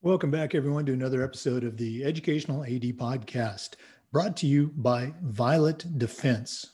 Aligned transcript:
Welcome 0.00 0.30
back, 0.30 0.54
everyone, 0.54 0.86
to 0.86 0.92
another 0.92 1.22
episode 1.22 1.62
of 1.62 1.76
the 1.76 2.02
Educational 2.02 2.64
AD 2.64 2.82
Podcast, 2.96 3.74
brought 4.10 4.36
to 4.38 4.46
you 4.46 4.72
by 4.74 5.12
Violet 5.22 5.98
Defense. 5.98 6.66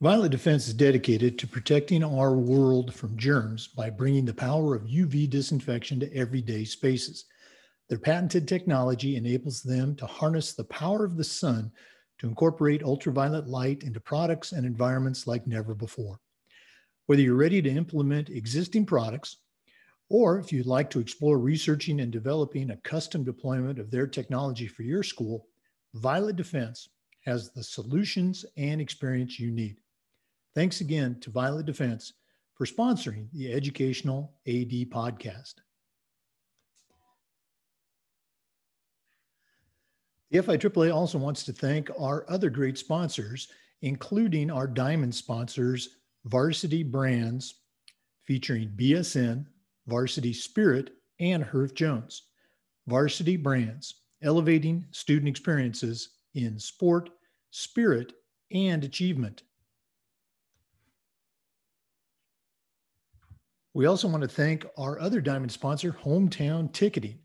Violet 0.00 0.30
Defense 0.30 0.66
is 0.66 0.74
dedicated 0.74 1.38
to 1.38 1.46
protecting 1.46 2.02
our 2.02 2.32
world 2.32 2.94
from 2.94 3.18
germs 3.18 3.68
by 3.68 3.90
bringing 3.90 4.24
the 4.24 4.32
power 4.32 4.74
of 4.74 4.84
UV 4.84 5.30
disinfection 5.30 6.00
to 6.00 6.12
everyday 6.16 6.64
spaces. 6.64 7.26
Their 7.90 7.98
patented 7.98 8.46
technology 8.46 9.16
enables 9.16 9.64
them 9.64 9.96
to 9.96 10.06
harness 10.06 10.52
the 10.52 10.62
power 10.62 11.04
of 11.04 11.16
the 11.16 11.24
sun 11.24 11.72
to 12.20 12.28
incorporate 12.28 12.84
ultraviolet 12.84 13.48
light 13.48 13.82
into 13.82 13.98
products 13.98 14.52
and 14.52 14.64
environments 14.64 15.26
like 15.26 15.44
never 15.48 15.74
before. 15.74 16.20
Whether 17.06 17.22
you're 17.22 17.34
ready 17.34 17.60
to 17.60 17.68
implement 17.68 18.30
existing 18.30 18.86
products, 18.86 19.38
or 20.08 20.38
if 20.38 20.52
you'd 20.52 20.66
like 20.66 20.88
to 20.90 21.00
explore 21.00 21.40
researching 21.40 22.00
and 22.00 22.12
developing 22.12 22.70
a 22.70 22.76
custom 22.76 23.24
deployment 23.24 23.80
of 23.80 23.90
their 23.90 24.06
technology 24.06 24.68
for 24.68 24.84
your 24.84 25.02
school, 25.02 25.48
Violet 25.94 26.36
Defense 26.36 26.90
has 27.24 27.50
the 27.50 27.64
solutions 27.64 28.44
and 28.56 28.80
experience 28.80 29.40
you 29.40 29.50
need. 29.50 29.78
Thanks 30.54 30.80
again 30.80 31.18
to 31.22 31.30
Violet 31.30 31.66
Defense 31.66 32.12
for 32.54 32.66
sponsoring 32.66 33.26
the 33.32 33.52
Educational 33.52 34.32
AD 34.46 34.90
podcast. 34.90 35.54
The 40.30 40.38
FIAAA 40.38 40.94
also 40.94 41.18
wants 41.18 41.42
to 41.44 41.52
thank 41.52 41.90
our 41.98 42.24
other 42.28 42.50
great 42.50 42.78
sponsors, 42.78 43.48
including 43.82 44.50
our 44.50 44.66
diamond 44.66 45.14
sponsors, 45.14 45.96
Varsity 46.24 46.84
Brands, 46.84 47.54
featuring 48.24 48.70
BSN, 48.76 49.46
Varsity 49.88 50.32
Spirit, 50.32 50.90
and 51.18 51.42
Herff 51.44 51.74
Jones. 51.74 52.22
Varsity 52.86 53.36
Brands, 53.36 54.02
elevating 54.22 54.86
student 54.92 55.28
experiences 55.28 56.10
in 56.34 56.58
sport, 56.58 57.10
spirit, 57.50 58.12
and 58.52 58.84
achievement. 58.84 59.42
We 63.74 63.86
also 63.86 64.08
want 64.08 64.22
to 64.22 64.28
thank 64.28 64.66
our 64.76 65.00
other 65.00 65.20
diamond 65.20 65.52
sponsor, 65.52 65.92
Hometown 65.92 66.72
Ticketing. 66.72 67.18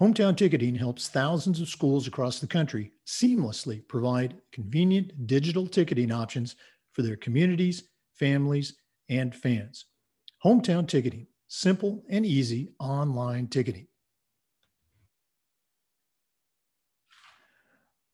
Hometown 0.00 0.36
Ticketing 0.36 0.76
helps 0.76 1.08
thousands 1.08 1.60
of 1.60 1.68
schools 1.68 2.06
across 2.06 2.38
the 2.38 2.46
country 2.46 2.92
seamlessly 3.04 3.86
provide 3.88 4.40
convenient 4.52 5.26
digital 5.26 5.66
ticketing 5.66 6.12
options 6.12 6.54
for 6.92 7.02
their 7.02 7.16
communities, 7.16 7.82
families, 8.14 8.76
and 9.08 9.34
fans. 9.34 9.86
Hometown 10.44 10.86
Ticketing, 10.86 11.26
simple 11.48 12.04
and 12.08 12.24
easy 12.24 12.70
online 12.78 13.48
ticketing. 13.48 13.88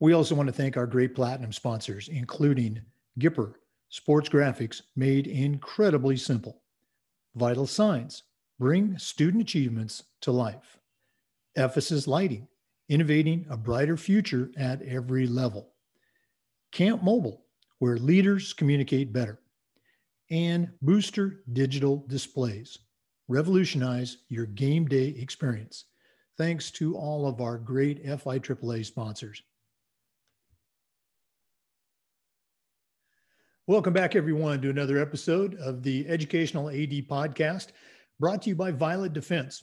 We 0.00 0.14
also 0.14 0.34
want 0.34 0.46
to 0.46 0.54
thank 0.54 0.78
our 0.78 0.86
great 0.86 1.14
platinum 1.14 1.52
sponsors, 1.52 2.08
including 2.08 2.80
Gipper, 3.20 3.56
sports 3.90 4.30
graphics 4.30 4.80
made 4.96 5.26
incredibly 5.26 6.16
simple. 6.16 6.62
Vital 7.34 7.66
Signs, 7.66 8.22
bring 8.58 8.96
student 8.96 9.42
achievements 9.42 10.04
to 10.22 10.32
life. 10.32 10.78
Ephesus 11.56 12.06
Lighting, 12.06 12.48
innovating 12.88 13.46
a 13.48 13.56
brighter 13.56 13.96
future 13.96 14.50
at 14.56 14.82
every 14.82 15.26
level. 15.26 15.72
Camp 16.72 17.02
Mobile, 17.02 17.44
where 17.78 17.96
leaders 17.96 18.52
communicate 18.52 19.12
better. 19.12 19.40
And 20.30 20.70
Booster 20.82 21.42
Digital 21.52 22.04
Displays, 22.08 22.78
revolutionize 23.28 24.18
your 24.28 24.46
game 24.46 24.86
day 24.86 25.14
experience. 25.18 25.84
Thanks 26.36 26.70
to 26.72 26.96
all 26.96 27.26
of 27.26 27.40
our 27.40 27.58
great 27.58 28.04
FIAAA 28.04 28.84
sponsors. 28.84 29.42
Welcome 33.66 33.92
back, 33.92 34.14
everyone, 34.16 34.60
to 34.62 34.70
another 34.70 34.98
episode 34.98 35.54
of 35.54 35.82
the 35.82 36.06
Educational 36.08 36.68
AD 36.68 37.08
Podcast 37.08 37.68
brought 38.18 38.42
to 38.42 38.50
you 38.50 38.56
by 38.56 38.72
Violet 38.72 39.12
Defense. 39.12 39.62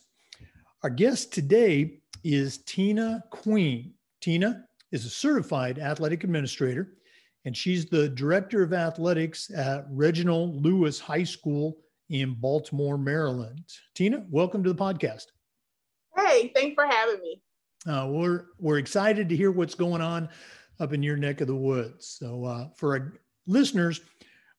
Our 0.84 0.90
guest 0.90 1.32
today 1.32 2.00
is 2.24 2.58
Tina 2.66 3.24
Queen. 3.30 3.94
Tina 4.20 4.66
is 4.92 5.06
a 5.06 5.12
certified 5.12 5.78
athletic 5.78 6.24
administrator, 6.24 6.94
and 7.46 7.56
she's 7.56 7.86
the 7.86 8.10
director 8.10 8.64
of 8.64 8.74
athletics 8.74 9.52
at 9.56 9.86
Reginald 9.92 10.66
Lewis 10.66 11.00
High 11.00 11.24
School 11.24 11.78
in 12.10 12.34
Baltimore, 12.34 12.98
Maryland. 12.98 13.64
Tina, 13.94 14.26
welcome 14.32 14.64
to 14.64 14.74
the 14.74 14.84
podcast. 14.84 15.26
Hey, 16.18 16.52
thanks 16.56 16.74
for 16.74 16.88
having 16.88 17.22
me. 17.22 17.44
Uh, 17.86 18.08
we're 18.10 18.46
we're 18.58 18.80
excited 18.80 19.30
to 19.30 19.36
hear 19.36 19.52
what's 19.52 19.76
going 19.76 20.02
on 20.02 20.30
up 20.80 20.94
in 20.94 21.04
your 21.04 21.16
neck 21.16 21.42
of 21.42 21.48
the 21.48 21.56
woods. 21.56 22.08
So, 22.08 22.44
uh, 22.44 22.70
for 22.76 22.96
a 22.96 23.12
listeners, 23.46 24.02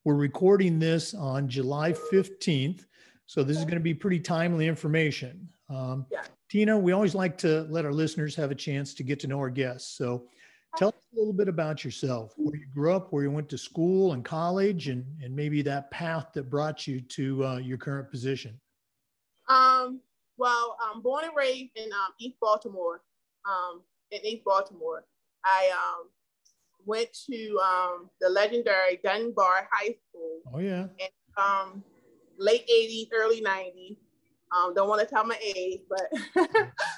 we're 0.04 0.14
recording 0.14 0.78
this 0.78 1.14
on 1.14 1.48
July 1.48 1.92
15th. 2.12 2.84
So 3.26 3.42
this 3.42 3.56
is 3.56 3.64
going 3.64 3.74
to 3.74 3.80
be 3.80 3.94
pretty 3.94 4.20
timely 4.20 4.68
information. 4.68 5.48
Um, 5.72 6.06
yeah. 6.10 6.22
Tina, 6.50 6.78
we 6.78 6.92
always 6.92 7.14
like 7.14 7.38
to 7.38 7.62
let 7.70 7.84
our 7.84 7.92
listeners 7.92 8.34
have 8.36 8.50
a 8.50 8.54
chance 8.54 8.94
to 8.94 9.02
get 9.02 9.18
to 9.20 9.26
know 9.26 9.38
our 9.38 9.50
guests. 9.50 9.96
So 9.96 10.28
tell 10.76 10.88
us 10.88 11.06
a 11.14 11.18
little 11.18 11.32
bit 11.32 11.48
about 11.48 11.84
yourself, 11.84 12.34
where 12.36 12.56
you 12.56 12.66
grew 12.74 12.92
up, 12.92 13.12
where 13.12 13.22
you 13.22 13.30
went 13.30 13.48
to 13.50 13.58
school 13.58 14.12
and 14.12 14.24
college, 14.24 14.88
and, 14.88 15.04
and 15.22 15.34
maybe 15.34 15.62
that 15.62 15.90
path 15.90 16.28
that 16.34 16.50
brought 16.50 16.86
you 16.86 17.00
to 17.00 17.44
uh, 17.44 17.56
your 17.56 17.78
current 17.78 18.10
position. 18.10 18.60
Um, 19.48 20.00
well, 20.36 20.76
I'm 20.82 21.02
born 21.02 21.24
and 21.24 21.32
raised 21.36 21.72
in 21.76 21.92
um, 21.92 22.12
East 22.18 22.36
Baltimore, 22.40 23.02
um, 23.46 23.82
in 24.10 24.24
East 24.24 24.44
Baltimore. 24.44 25.04
I 25.44 25.70
um, 25.72 26.08
went 26.84 27.08
to 27.30 27.60
um, 27.60 28.10
the 28.20 28.28
legendary 28.28 29.00
Dunbar 29.02 29.68
High 29.70 29.94
School. 30.08 30.40
Oh 30.52 30.58
yeah. 30.58 30.86
In 30.98 31.08
um, 31.36 31.84
late 32.38 32.68
'80s, 32.68 33.08
early 33.12 33.42
'90s. 33.42 33.96
Um, 34.54 34.74
don't 34.74 34.88
want 34.88 35.00
to 35.00 35.06
tell 35.06 35.24
my 35.24 35.38
age, 35.56 35.80
but 35.88 36.12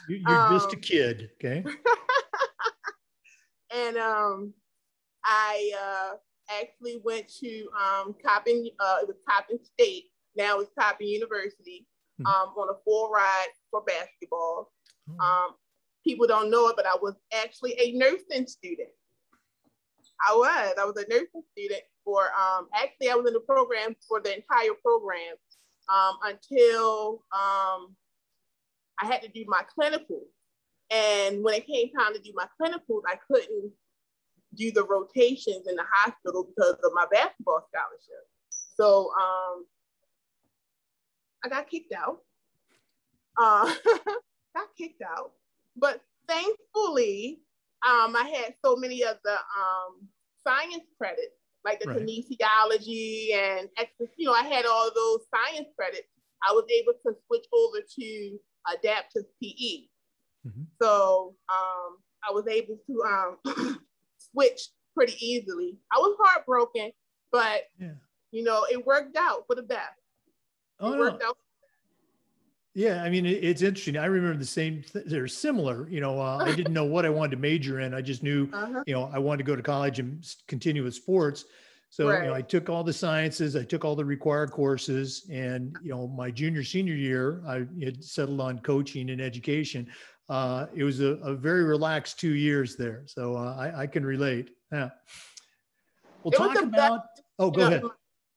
you're 0.09 0.51
just 0.51 0.73
a 0.73 0.77
um, 0.77 0.83
kid, 0.83 1.31
okay? 1.35 1.65
and 3.75 3.97
um, 3.97 4.53
I 5.25 5.73
uh, 5.81 6.17
actually 6.61 7.01
went 7.05 7.33
to 7.41 7.69
um, 7.81 8.15
Coppin. 8.25 8.69
Uh, 8.81 8.97
it 9.03 9.09
was 9.09 9.17
Coppin 9.29 9.59
State. 9.65 10.07
Now 10.37 10.59
it's 10.59 10.71
Coppin 10.79 11.07
University. 11.07 11.87
Hmm. 12.21 12.27
Um, 12.27 12.49
on 12.57 12.71
a 12.71 12.79
full 12.85 13.11
ride 13.11 13.49
for 13.71 13.83
basketball. 13.83 14.73
Oh. 15.11 15.25
Um, 15.25 15.55
people 16.05 16.27
don't 16.27 16.51
know 16.51 16.69
it, 16.69 16.77
but 16.77 16.87
I 16.87 16.97
was 17.01 17.15
actually 17.33 17.75
a 17.81 17.93
nursing 17.93 18.47
student. 18.47 18.91
I 20.27 20.35
was. 20.35 20.75
I 20.81 20.85
was 20.85 20.97
a 20.97 21.09
nursing 21.09 21.43
student 21.53 21.83
for, 22.05 22.31
um, 22.39 22.69
actually, 22.75 23.11
I 23.11 23.15
was 23.15 23.27
in 23.27 23.33
the 23.33 23.41
program 23.41 23.97
for 24.07 24.21
the 24.21 24.37
entire 24.37 24.75
program 24.83 25.37
um, 25.89 26.17
until 26.25 27.23
um, 27.33 27.95
I 29.01 29.07
had 29.07 29.23
to 29.23 29.29
do 29.29 29.45
my 29.47 29.63
clinical. 29.75 30.23
And 30.91 31.43
when 31.43 31.55
it 31.55 31.67
came 31.67 31.91
time 31.93 32.15
to 32.15 32.21
do 32.21 32.33
my 32.35 32.47
clinicals, 32.61 33.03
I 33.07 33.17
couldn't 33.31 33.73
do 34.55 34.71
the 34.71 34.85
rotations 34.85 35.67
in 35.67 35.77
the 35.77 35.85
hospital 35.91 36.49
because 36.55 36.77
of 36.85 36.93
my 36.95 37.07
basketball 37.11 37.67
scholarship. 37.69 38.25
So 38.77 39.11
um, 39.11 39.67
I 41.45 41.49
got 41.49 41.69
kicked 41.69 41.93
out. 41.93 42.19
Uh, 43.41 43.75
got 44.55 44.69
kicked 44.79 45.03
out. 45.03 45.33
But 45.77 46.01
thankfully, 46.29 47.41
um, 47.87 48.15
I 48.17 48.31
had 48.33 48.55
so 48.65 48.77
many 48.77 49.03
of 49.03 49.17
the 49.25 49.33
um, 49.33 50.09
science 50.47 50.85
credits, 50.99 51.37
like 51.65 51.81
the 51.81 51.89
right. 51.89 51.99
kinesiology 51.99 53.35
and 53.35 53.69
you 54.17 54.27
know, 54.27 54.33
I 54.33 54.43
had 54.43 54.67
all 54.67 54.91
those 54.95 55.21
science 55.35 55.69
credits. 55.77 56.09
I 56.47 56.53
was 56.53 56.65
able 56.71 56.93
to 57.07 57.19
switch 57.27 57.47
over 57.53 57.79
to 57.99 58.39
adaptive 58.73 59.25
PE. 59.43 59.87
Mm-hmm. 60.47 60.63
So 60.81 61.35
um, 61.49 61.99
I 62.29 62.33
was 62.33 62.47
able 62.47 62.79
to 62.87 63.03
um, 63.03 63.79
switch 64.19 64.69
pretty 64.95 65.17
easily. 65.25 65.79
I 65.93 65.99
was 65.99 66.17
heartbroken, 66.21 66.93
but 67.33 67.63
yeah. 67.79 67.95
you 68.31 68.45
know, 68.45 68.67
it 68.71 68.85
worked 68.85 69.17
out 69.17 69.45
for 69.47 69.57
the 69.57 69.63
best. 69.63 70.01
Oh, 70.81 70.93
it 70.93 70.99
worked 70.99 71.23
no. 71.23 71.29
out 71.29 71.39
yeah, 72.75 73.05
I 73.05 73.09
mean, 73.09 73.25
it's 73.25 73.63
interesting. 73.63 73.97
I 73.97 74.07
remember 74.07 74.37
the 74.37 74.45
same. 74.45 74.83
Th- 74.93 75.05
they're 75.07 75.29
similar. 75.29 75.89
You 75.89 76.01
know, 76.01 76.21
uh, 76.21 76.39
I 76.39 76.55
didn't 76.55 76.73
know 76.75 76.85
what 76.85 77.07
I 77.07 77.09
wanted 77.09 77.31
to 77.33 77.37
major 77.37 77.81
in. 77.81 77.95
I 77.95 78.01
just 78.01 78.25
knew, 78.25 78.49
uh-huh. 78.53 78.83
you 78.87 78.95
know, 78.95 79.09
I 79.13 79.19
wanted 79.21 79.39
to 79.39 79.45
go 79.45 79.55
to 79.55 79.63
college 79.63 80.01
and 80.01 80.27
continue 80.49 80.83
with 80.83 80.95
sports. 80.95 81.45
So 81.91 82.09
right. 82.09 82.25
you 82.25 82.29
know, 82.31 82.35
I 82.35 82.43
took 82.43 82.69
all 82.69 82.83
the 82.83 82.93
sciences, 82.93 83.55
I 83.55 83.63
took 83.63 83.85
all 83.85 83.95
the 83.95 84.05
required 84.05 84.51
courses, 84.51 85.29
and 85.31 85.77
you 85.85 85.91
know, 85.91 86.09
my 86.09 86.33
junior 86.33 86.65
senior 86.65 86.95
year, 86.95 87.41
I 87.47 87.65
had 87.85 88.03
settled 88.03 88.41
on 88.41 88.59
coaching 88.59 89.11
and 89.11 89.21
education. 89.21 89.89
uh, 90.29 90.67
it 90.75 90.83
was 90.83 91.01
a, 91.01 91.19
a, 91.23 91.35
very 91.35 91.63
relaxed 91.63 92.19
two 92.19 92.35
years 92.35 92.75
there. 92.75 93.05
So 93.07 93.37
uh, 93.37 93.55
I, 93.57 93.83
I, 93.83 93.87
can 93.87 94.05
relate. 94.07 94.51
Yeah. 94.73 94.89
We'll 96.23 96.33
it 96.33 96.37
talk 96.39 96.61
about. 96.63 97.05
Best, 97.05 97.23
oh, 97.39 97.51
go 97.51 97.67
ahead. 97.67 97.83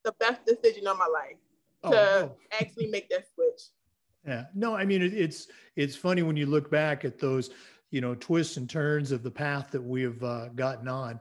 The 0.04 0.14
best 0.20 0.46
decision 0.46 0.86
of 0.86 0.98
my 0.98 1.08
life 1.08 1.38
oh, 1.84 1.92
to 1.92 1.98
oh. 1.98 2.38
actually 2.52 2.88
make 2.88 3.10
that 3.10 3.24
switch. 3.34 3.62
Yeah. 4.28 4.44
No, 4.54 4.76
I 4.76 4.86
mean 4.86 5.02
it, 5.02 5.14
it's 5.14 5.48
it's 5.76 5.96
funny 5.96 6.22
when 6.22 6.36
you 6.36 6.46
look 6.46 6.70
back 6.70 7.06
at 7.06 7.18
those, 7.18 7.50
you 7.92 8.02
know, 8.02 8.14
twists 8.16 8.58
and 8.58 8.70
turns 8.70 9.12
of 9.12 9.24
the 9.24 9.32
path 9.32 9.72
that 9.72 9.82
we 9.82 10.02
have 10.04 10.22
uh, 10.22 10.50
gotten 10.50 10.88
on. 10.88 11.20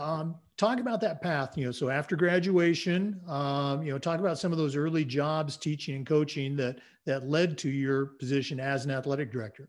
Um, 0.00 0.34
talk 0.56 0.80
about 0.80 1.00
that 1.02 1.22
path, 1.22 1.56
you 1.56 1.64
know, 1.64 1.70
so 1.70 1.90
after 1.90 2.16
graduation, 2.16 3.20
um, 3.28 3.84
you 3.84 3.92
know, 3.92 3.98
talk 3.98 4.18
about 4.18 4.36
some 4.36 4.50
of 4.50 4.58
those 4.58 4.74
early 4.74 5.04
jobs 5.04 5.56
teaching 5.56 5.94
and 5.94 6.04
coaching 6.04 6.56
that 6.56 6.80
that 7.06 7.28
led 7.28 7.56
to 7.58 7.70
your 7.70 8.06
position 8.06 8.58
as 8.58 8.84
an 8.84 8.90
athletic 8.90 9.30
director. 9.30 9.68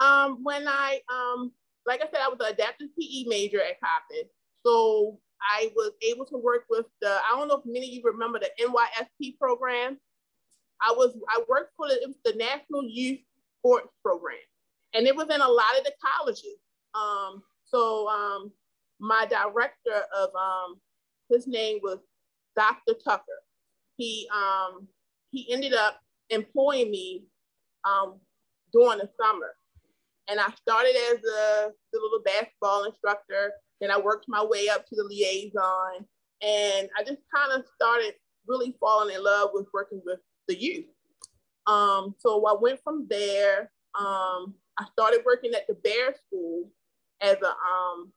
Um, 0.00 0.38
when 0.42 0.66
I, 0.66 1.00
um, 1.12 1.52
like 1.86 2.00
I 2.00 2.06
said, 2.06 2.20
I 2.22 2.28
was 2.28 2.38
an 2.40 2.54
adaptive 2.54 2.88
PE 2.98 3.24
major 3.26 3.60
at 3.60 3.78
Coppin. 3.78 4.24
So 4.64 5.18
I 5.42 5.70
was 5.76 5.92
able 6.02 6.24
to 6.26 6.38
work 6.38 6.64
with 6.70 6.86
the, 7.02 7.08
I 7.10 7.36
don't 7.36 7.48
know 7.48 7.56
if 7.56 7.66
many 7.66 7.88
of 7.88 7.94
you 7.94 8.02
remember 8.04 8.38
the 8.38 8.50
NYSP 8.62 9.38
program. 9.38 9.98
I 10.82 10.92
was, 10.92 11.16
I 11.28 11.42
worked 11.48 11.72
for 11.76 11.88
the, 11.88 11.94
it 11.94 12.08
was 12.08 12.16
the 12.24 12.34
National 12.36 12.82
Youth 12.84 13.20
Sports 13.58 13.88
Program. 14.02 14.36
And 14.94 15.06
it 15.06 15.14
was 15.14 15.28
in 15.32 15.40
a 15.40 15.48
lot 15.48 15.78
of 15.78 15.84
the 15.84 15.92
colleges. 16.04 16.58
Um, 16.94 17.42
so 17.64 18.08
um, 18.08 18.52
my 18.98 19.26
director 19.26 20.04
of, 20.16 20.30
um, 20.34 20.80
his 21.30 21.46
name 21.46 21.78
was 21.82 21.98
Dr. 22.56 22.94
Tucker. 23.04 23.24
He, 23.96 24.28
um, 24.34 24.88
he 25.30 25.52
ended 25.52 25.74
up 25.74 26.00
employing 26.30 26.90
me 26.90 27.24
um, 27.84 28.18
during 28.72 28.98
the 28.98 29.08
summer. 29.20 29.54
And 30.28 30.40
I 30.40 30.48
started 30.60 30.94
as 31.12 31.18
a, 31.24 31.68
a 31.68 31.98
little 31.98 32.22
basketball 32.24 32.84
instructor. 32.84 33.52
Then 33.80 33.90
I 33.90 33.98
worked 33.98 34.26
my 34.28 34.44
way 34.44 34.68
up 34.68 34.86
to 34.86 34.96
the 34.96 35.04
liaison. 35.04 36.06
And 36.42 36.88
I 36.98 37.04
just 37.04 37.20
kind 37.34 37.52
of 37.52 37.64
started 37.74 38.14
really 38.46 38.76
falling 38.80 39.14
in 39.14 39.22
love 39.22 39.50
with 39.52 39.66
working 39.72 40.00
with 40.04 40.20
the 40.50 40.60
youth. 40.60 40.86
Um, 41.66 42.14
so 42.18 42.44
I 42.46 42.54
went 42.60 42.80
from 42.82 43.06
there. 43.08 43.70
Um, 43.98 44.54
I 44.78 44.84
started 44.92 45.22
working 45.24 45.52
at 45.54 45.66
the 45.68 45.74
Baer 45.74 46.14
School 46.26 46.70
as 47.20 47.36
a 47.42 47.48
um, 47.48 48.12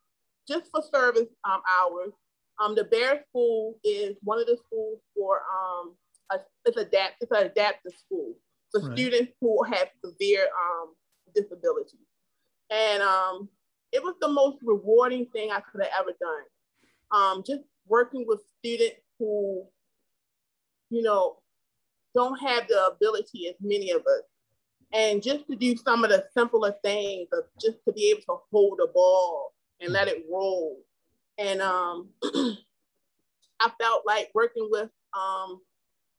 just 0.48 0.70
for 0.72 0.82
service 0.82 1.30
um, 1.44 1.62
hours. 1.70 2.14
Um, 2.62 2.76
the 2.76 2.86
Baer 2.86 3.24
School 3.30 3.80
is 3.84 4.16
one 4.24 4.40
of 4.40 4.46
the 4.46 4.58
schools 4.66 5.00
for 5.16 5.42
um, 5.42 5.96
a, 6.32 6.40
it's 6.66 6.78
adapt 6.78 7.16
it's 7.22 7.32
an 7.32 7.46
adaptive 7.46 7.94
school 7.98 8.36
for 8.72 8.82
right. 8.82 8.98
students 8.98 9.34
who 9.40 9.64
have 9.64 9.90
severe 10.04 10.48
um, 10.60 10.94
disabilities. 11.36 12.08
And 12.70 13.04
um, 13.04 13.50
it 13.92 14.02
was 14.02 14.16
the 14.20 14.28
most 14.28 14.58
rewarding 14.64 15.28
thing 15.28 15.52
I 15.52 15.60
could 15.60 15.84
have 15.84 15.92
ever 16.00 16.12
done. 16.20 16.44
Um, 17.12 17.44
just 17.46 17.62
working 17.88 18.26
with 18.28 18.40
students 18.60 19.02
who, 19.20 19.66
you 20.90 21.04
know, 21.04 21.38
don't 22.14 22.40
have 22.40 22.68
the 22.68 22.88
ability 22.88 23.48
as 23.48 23.56
many 23.62 23.92
of 23.92 24.02
us. 24.02 24.24
And 24.94 25.24
just 25.24 25.48
to 25.50 25.56
do 25.56 25.76
some 25.76 26.04
of 26.04 26.12
the 26.12 26.26
simpler 26.38 26.76
things 26.84 27.28
of 27.34 27.46
just 27.60 27.78
to 27.88 27.94
be 27.94 28.12
able 28.12 28.22
to 28.22 28.44
hold 28.52 28.80
a 28.84 28.88
ball 28.92 29.54
and 29.82 29.92
let 29.92 30.08
it 30.08 30.26
roll. 30.32 30.80
And 31.38 31.62
um, 31.62 32.10
I 32.24 33.72
felt 33.82 34.04
like 34.06 34.30
working 34.36 34.68
with 34.70 34.90
um, 35.18 35.62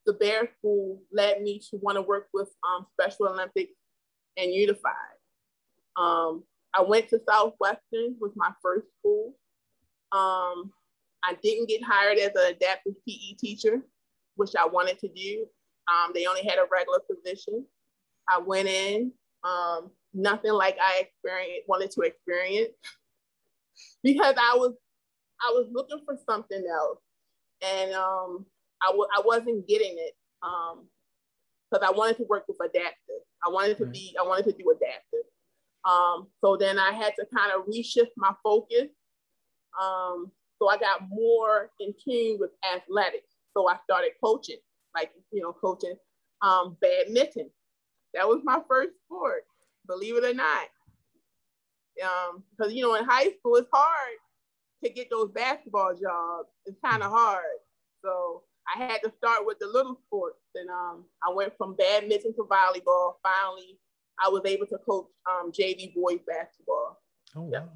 the 0.05 0.13
Baer 0.13 0.49
School 0.59 1.01
led 1.11 1.41
me 1.41 1.59
to 1.69 1.77
want 1.77 1.97
to 1.97 2.01
work 2.01 2.27
with 2.33 2.49
um, 2.67 2.85
Special 2.93 3.27
Olympics 3.27 3.73
and 4.37 4.53
Unified. 4.53 4.91
Um, 5.95 6.43
I 6.73 6.81
went 6.81 7.09
to 7.09 7.21
Southwestern 7.27 8.15
with 8.19 8.33
my 8.35 8.51
first 8.61 8.87
school. 8.99 9.35
Um, 10.11 10.71
I 11.23 11.35
didn't 11.41 11.69
get 11.69 11.83
hired 11.83 12.17
as 12.17 12.31
an 12.35 12.51
adaptive 12.55 12.93
PE 13.07 13.35
teacher, 13.39 13.81
which 14.35 14.51
I 14.57 14.67
wanted 14.67 14.99
to 14.99 15.07
do. 15.07 15.47
Um, 15.87 16.11
they 16.13 16.25
only 16.25 16.43
had 16.43 16.57
a 16.57 16.67
regular 16.71 16.99
position. 16.99 17.65
I 18.27 18.39
went 18.39 18.67
in, 18.67 19.11
um, 19.43 19.91
nothing 20.13 20.53
like 20.53 20.77
I 20.81 21.01
experienced, 21.01 21.67
wanted 21.67 21.91
to 21.91 22.01
experience 22.01 22.73
because 24.03 24.35
I 24.37 24.55
was, 24.55 24.73
I 25.41 25.51
was 25.51 25.67
looking 25.71 26.01
for 26.05 26.17
something 26.27 26.63
else. 26.71 26.99
And 27.61 27.93
um, 27.93 28.45
I 28.81 28.87
w- 28.87 29.07
I 29.15 29.21
wasn't 29.23 29.67
getting 29.67 29.95
it 29.97 30.15
because 30.41 31.81
um, 31.81 31.83
I 31.83 31.91
wanted 31.91 32.17
to 32.17 32.23
work 32.29 32.45
with 32.47 32.57
adaptive. 32.63 33.21
I 33.45 33.49
wanted 33.49 33.77
to 33.77 33.85
be, 33.85 34.15
I 34.19 34.23
wanted 34.23 34.45
to 34.45 34.51
do 34.51 34.71
adaptive. 34.71 35.25
Um, 35.85 36.27
so 36.41 36.57
then 36.57 36.79
I 36.79 36.91
had 36.91 37.13
to 37.19 37.25
kind 37.35 37.51
of 37.55 37.67
reshift 37.67 38.11
my 38.17 38.33
focus. 38.43 38.87
Um, 39.81 40.31
so 40.59 40.67
I 40.69 40.77
got 40.77 41.07
more 41.09 41.69
in 41.79 41.93
tune 42.03 42.37
with 42.39 42.51
athletics. 42.75 43.29
So 43.55 43.69
I 43.69 43.77
started 43.83 44.11
coaching, 44.23 44.57
like, 44.95 45.11
you 45.31 45.41
know, 45.41 45.53
coaching 45.53 45.95
um, 46.41 46.77
badminton. 46.81 47.49
That 48.13 48.27
was 48.27 48.41
my 48.43 48.59
first 48.67 48.91
sport, 49.05 49.43
believe 49.87 50.15
it 50.15 50.23
or 50.23 50.33
not. 50.33 50.67
Because, 51.95 52.71
um, 52.71 52.71
you 52.71 52.81
know, 52.81 52.95
in 52.95 53.05
high 53.05 53.31
school, 53.39 53.55
it's 53.57 53.69
hard 53.71 54.17
to 54.83 54.89
get 54.89 55.09
those 55.09 55.31
basketball 55.31 55.93
jobs. 55.93 56.49
It's 56.65 56.77
kind 56.83 57.03
of 57.03 57.11
hard. 57.11 57.43
So 58.03 58.43
I 58.73 58.83
had 58.83 59.01
to 59.03 59.11
start 59.17 59.45
with 59.45 59.59
the 59.59 59.67
little 59.67 59.99
sports. 60.07 60.39
And 60.55 60.69
um, 60.69 61.05
I 61.27 61.33
went 61.33 61.53
from 61.57 61.75
badminton 61.75 62.33
to 62.35 62.43
volleyball. 62.43 63.15
Finally, 63.23 63.79
I 64.23 64.29
was 64.29 64.41
able 64.45 64.65
to 64.67 64.77
coach 64.77 65.07
um, 65.29 65.51
JV 65.51 65.93
boys 65.93 66.19
basketball. 66.25 67.01
Oh, 67.35 67.41
wow. 67.41 67.67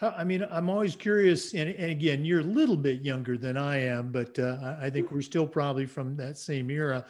How, 0.00 0.14
I 0.16 0.24
mean, 0.24 0.46
I'm 0.50 0.70
always 0.70 0.96
curious, 0.96 1.52
and, 1.52 1.68
and, 1.68 1.90
again, 1.90 2.24
you're 2.24 2.40
a 2.40 2.44
little 2.44 2.76
bit 2.76 3.02
younger 3.02 3.36
than 3.36 3.58
I 3.58 3.82
am, 3.82 4.10
but 4.10 4.38
uh, 4.38 4.76
I 4.80 4.88
think 4.88 5.12
we're 5.12 5.20
still 5.20 5.46
probably 5.46 5.84
from 5.84 6.16
that 6.16 6.38
same 6.38 6.70
era. 6.70 7.04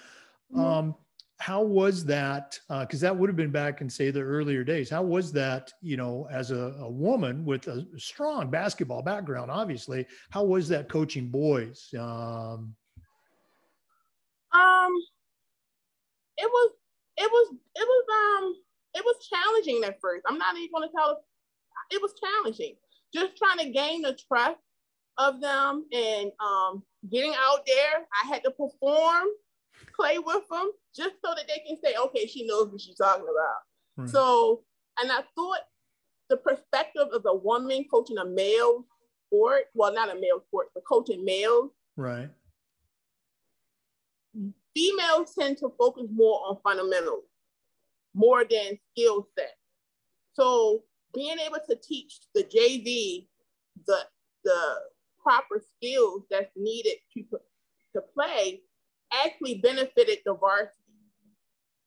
Mm-hmm. 0.52 0.60
Um, 0.60 0.94
how 1.38 1.62
was 1.62 2.04
that? 2.06 2.58
Because 2.69 3.04
uh, 3.04 3.06
that 3.06 3.16
would 3.16 3.31
have 3.31 3.37
been 3.37 3.52
back 3.52 3.81
in, 3.81 3.88
say, 3.88 4.10
the 4.10 4.20
earlier 4.20 4.64
days. 4.64 4.90
How 4.90 5.04
was 5.04 5.31
that, 5.32 5.72
you 5.81 5.96
know, 5.96 6.26
as 6.32 6.50
a, 6.50 6.75
a, 6.81 6.90
woman 6.90 7.44
with 7.44 7.69
a 7.69 7.87
strong 7.96 8.50
basketball 8.50 9.02
background, 9.02 9.52
obviously? 9.52 10.04
How 10.31 10.43
was 10.43 10.69
that 10.70 10.88
coaching 10.88 11.28
boys? 11.28 11.88
Um, 11.96 12.75
um 14.52 14.93
it 16.36 16.50
was 16.50 16.72
it 17.16 17.31
was 17.31 17.55
it 17.76 17.86
was 17.86 18.05
um 18.12 18.55
it 18.94 19.05
was 19.05 19.29
challenging 19.29 19.84
at 19.84 20.00
first. 20.00 20.24
I'm 20.26 20.38
not 20.38 20.56
even 20.56 20.70
gonna 20.74 20.88
tell 20.94 21.22
it 21.91 22.01
was 22.01 22.15
challenging. 22.20 22.75
Just 23.15 23.37
trying 23.37 23.59
to 23.59 23.70
gain 23.70 24.03
the 24.03 24.17
trust 24.29 24.61
of 25.19 25.41
them 25.41 25.87
and 25.93 26.31
um 26.41 26.82
getting 27.11 27.35
out 27.35 27.67
there. 27.67 28.06
I 28.23 28.29
had 28.29 28.43
to 28.44 28.51
perform, 28.51 29.29
play 29.94 30.19
with 30.19 30.49
them 30.51 30.70
just 30.94 31.17
so 31.25 31.35
that 31.35 31.49
they 31.49 31.63
can 31.67 31.77
say, 31.82 31.94
okay, 32.06 32.27
she 32.27 32.47
knows 32.47 32.70
what 32.70 32.81
she's 32.81 32.97
talking 32.97 33.25
about. 33.25 33.61
Right. 33.97 34.09
So, 34.09 34.63
and 35.01 35.11
I 35.11 35.23
thought 35.35 35.61
the 36.29 36.37
perspective 36.37 37.09
of 37.13 37.25
a 37.27 37.35
woman 37.35 37.85
coaching 37.91 38.19
a 38.19 38.25
male 38.25 38.87
sport, 39.27 39.65
well, 39.75 39.93
not 39.93 40.11
a 40.11 40.15
male 40.15 40.43
sport, 40.47 40.69
but 40.75 40.85
coaching 40.85 41.25
males. 41.25 41.70
Right 41.97 42.31
females 44.75 45.35
tend 45.39 45.59
to 45.59 45.73
focus 45.79 46.06
more 46.13 46.41
on 46.47 46.59
fundamentals 46.63 47.25
more 48.15 48.44
than 48.44 48.79
skill 48.91 49.29
set. 49.39 49.56
So 50.32 50.82
being 51.14 51.38
able 51.38 51.58
to 51.69 51.76
teach 51.76 52.20
the 52.34 52.44
JV 52.44 53.26
the 53.86 53.98
the 54.44 54.74
proper 55.22 55.62
skills 55.76 56.22
that's 56.31 56.50
needed 56.56 56.96
to 57.14 57.22
to 57.94 58.00
play 58.14 58.62
actually 59.24 59.56
benefited 59.56 60.19
the 60.24 60.34
varsity 60.34 60.74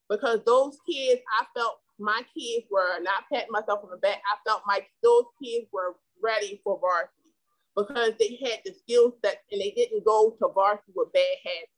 because 0.09 0.39
those 0.45 0.77
kids 0.89 1.21
I 1.39 1.45
felt 1.57 1.79
my 1.99 2.21
kids 2.37 2.65
were 2.69 2.99
not 3.01 3.23
patting 3.31 3.51
myself 3.51 3.81
on 3.83 3.91
the 3.91 3.97
back. 3.97 4.21
I 4.25 4.37
felt 4.47 4.63
my 4.65 4.81
those 5.01 5.25
kids 5.41 5.67
were 5.71 5.95
ready 6.21 6.61
for 6.63 6.79
varsity 6.79 7.33
because 7.75 8.13
they 8.19 8.39
had 8.43 8.59
the 8.65 8.73
skill 8.73 9.13
set 9.23 9.41
and 9.51 9.61
they 9.61 9.71
didn't 9.71 10.05
go 10.05 10.35
to 10.39 10.47
varsity 10.53 10.91
with 10.95 11.13
bad 11.13 11.37
habits. 11.43 11.71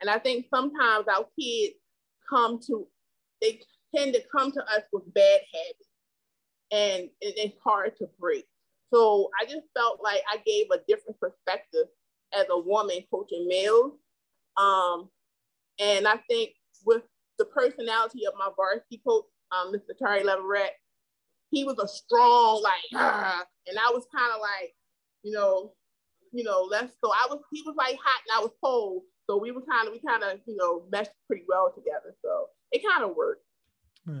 And 0.00 0.10
I 0.10 0.18
think 0.18 0.46
sometimes 0.52 1.06
our 1.08 1.26
kids 1.38 1.76
come 2.28 2.60
to, 2.66 2.86
they 3.40 3.60
tend 3.94 4.14
to 4.14 4.22
come 4.34 4.52
to 4.52 4.60
us 4.64 4.82
with 4.92 5.12
bad 5.14 5.40
habits 5.52 5.88
and 6.70 7.08
it's 7.20 7.56
hard 7.62 7.96
to 7.98 8.08
break. 8.18 8.44
So 8.92 9.30
I 9.40 9.44
just 9.44 9.66
felt 9.76 10.00
like 10.02 10.22
I 10.30 10.38
gave 10.46 10.66
a 10.70 10.78
different 10.88 11.18
perspective 11.18 11.86
as 12.32 12.46
a 12.50 12.58
woman 12.58 12.98
coaching 13.10 13.46
males. 13.48 13.92
Um, 14.56 15.08
and 15.80 16.06
I 16.06 16.18
think 16.28 16.50
with 16.84 17.02
the 17.38 17.44
personality 17.46 18.26
of 18.26 18.34
my 18.38 18.48
varsity 18.56 19.02
coach, 19.06 19.24
um, 19.50 19.72
Mr. 19.72 19.96
Terry 19.98 20.22
Leverett, 20.22 20.72
he 21.50 21.64
was 21.64 21.78
a 21.78 21.88
strong, 21.88 22.62
like, 22.62 22.82
ah, 22.94 23.44
and 23.66 23.78
I 23.78 23.90
was 23.92 24.06
kind 24.14 24.32
of 24.34 24.40
like, 24.40 24.74
you 25.22 25.32
know, 25.32 25.72
you 26.32 26.42
know, 26.42 26.66
let's 26.68 26.92
so 27.02 27.10
I 27.12 27.26
was 27.30 27.40
he 27.52 27.62
was 27.64 27.76
like 27.76 27.96
hot 28.02 28.22
and 28.28 28.38
I 28.38 28.42
was 28.42 28.50
cold. 28.62 29.02
So 29.30 29.38
we 29.38 29.52
were 29.52 29.62
kind 29.62 29.86
of 29.86 29.94
we 29.94 30.00
kind 30.06 30.22
of 30.22 30.40
you 30.46 30.56
know 30.56 30.82
meshed 30.90 31.12
pretty 31.28 31.44
well 31.48 31.72
together. 31.74 32.14
So 32.22 32.48
it 32.72 32.82
kind 32.84 33.04
of 33.04 33.16
worked. 33.16 33.44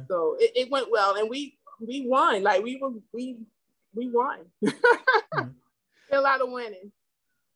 So 0.08 0.36
it, 0.38 0.52
it 0.54 0.70
went 0.70 0.90
well, 0.90 1.16
and 1.16 1.28
we 1.28 1.58
we 1.80 2.06
won. 2.06 2.42
Like 2.42 2.62
we 2.62 2.78
were 2.80 2.90
we 3.12 3.38
we 3.94 4.10
won. 4.10 4.40
yeah. 4.60 5.46
A 6.12 6.20
lot 6.20 6.40
of 6.40 6.50
winning. 6.50 6.92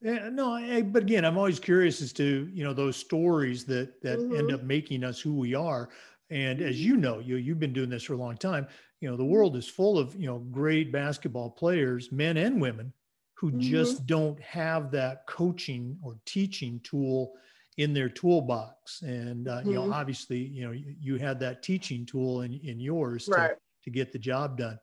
Yeah, 0.01 0.29
no, 0.29 0.53
I, 0.53 0.83
but 0.83 1.03
again, 1.03 1.25
I'm 1.25 1.37
always 1.37 1.59
curious 1.59 2.01
as 2.01 2.13
to 2.15 2.49
you 2.53 2.65
know 2.65 2.73
those 2.73 2.97
stories 2.97 3.65
that 3.65 4.01
that 4.03 4.19
mm-hmm. 4.19 4.37
end 4.37 4.53
up 4.53 4.63
making 4.63 5.05
us 5.05 5.21
who 5.21 5.35
we 5.35 5.55
are. 5.55 5.89
And 6.31 6.61
as 6.61 6.81
you 6.81 6.97
know, 6.97 7.19
you 7.19 7.37
you've 7.37 7.59
been 7.59 7.73
doing 7.73 7.91
this 7.91 8.05
for 8.05 8.13
a 8.13 8.19
long 8.19 8.37
time. 8.37 8.67
You 9.01 9.11
know, 9.11 9.17
the 9.17 9.25
world 9.25 9.57
is 9.57 9.69
full 9.69 9.99
of 9.99 10.15
you 10.15 10.27
know 10.27 10.39
great 10.39 10.93
basketball 10.93 11.51
players, 11.51 12.13
men 12.13 12.37
and 12.37 12.61
women, 12.61 12.93
who 13.35 13.51
mm-hmm. 13.51 13.61
just 13.61 14.07
don't 14.07 14.41
have 14.41 14.93
that 14.93 15.27
coaching 15.27 15.99
or 16.03 16.17
teaching 16.27 16.81
tool 16.85 17.33
in 17.77 17.93
their 17.93 18.09
toolbox. 18.09 19.03
And 19.03 19.49
uh, 19.49 19.59
mm-hmm. 19.59 19.69
you 19.69 19.75
know, 19.75 19.83
mm-hmm. 19.83 19.93
obviously, 19.93 20.39
you 20.39 20.65
know, 20.65 20.73
you, 20.73 20.95
you, 21.01 21.17
had 21.17 21.41
that 21.41 21.63
teaching 21.63 22.07
tool 22.07 22.43
in 22.43 22.55
in 22.63 22.79
yours 22.79 23.29
right. 23.29 23.51
to, 23.51 23.57
to 23.89 23.95
get 23.95 24.13
the 24.13 24.19
job 24.19 24.59
done. 24.59 24.79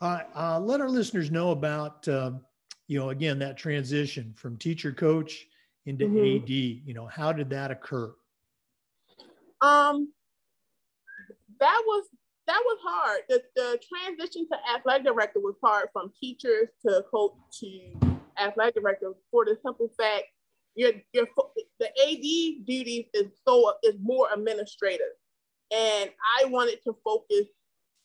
Uh, 0.00 0.20
uh, 0.34 0.60
let 0.60 0.80
our 0.80 0.88
listeners 0.88 1.30
know 1.30 1.50
about 1.50 2.06
um, 2.08 2.40
you 2.86 2.98
know 2.98 3.10
again 3.10 3.38
that 3.38 3.56
transition 3.56 4.32
from 4.36 4.56
teacher 4.56 4.92
coach 4.92 5.46
into 5.86 6.06
mm-hmm. 6.06 6.42
AD. 6.42 6.50
You 6.50 6.94
know, 6.94 7.06
how 7.06 7.32
did 7.32 7.50
that 7.50 7.70
occur? 7.70 8.14
Um, 9.60 10.12
that 11.58 11.82
was 11.86 12.04
that 12.46 12.60
was 12.64 12.78
hard. 12.82 13.20
The, 13.28 13.42
the 13.56 13.80
transition 13.88 14.46
to 14.52 14.58
athletic 14.74 15.06
director 15.06 15.40
was 15.40 15.56
hard 15.62 15.88
from 15.92 16.12
teachers 16.20 16.68
to 16.86 17.04
coach 17.10 17.32
to 17.60 17.80
athletic 18.38 18.74
director 18.74 19.12
for 19.30 19.44
the 19.44 19.56
simple 19.64 19.90
fact 19.98 20.24
your 20.76 20.92
your 21.12 21.26
the 21.80 21.86
AD 21.86 22.66
duties 22.66 23.06
is 23.14 23.26
so 23.46 23.72
is 23.82 23.94
more 24.00 24.28
administrative, 24.32 25.16
and 25.72 26.10
I 26.38 26.44
wanted 26.44 26.78
to 26.84 26.94
focus, 27.02 27.46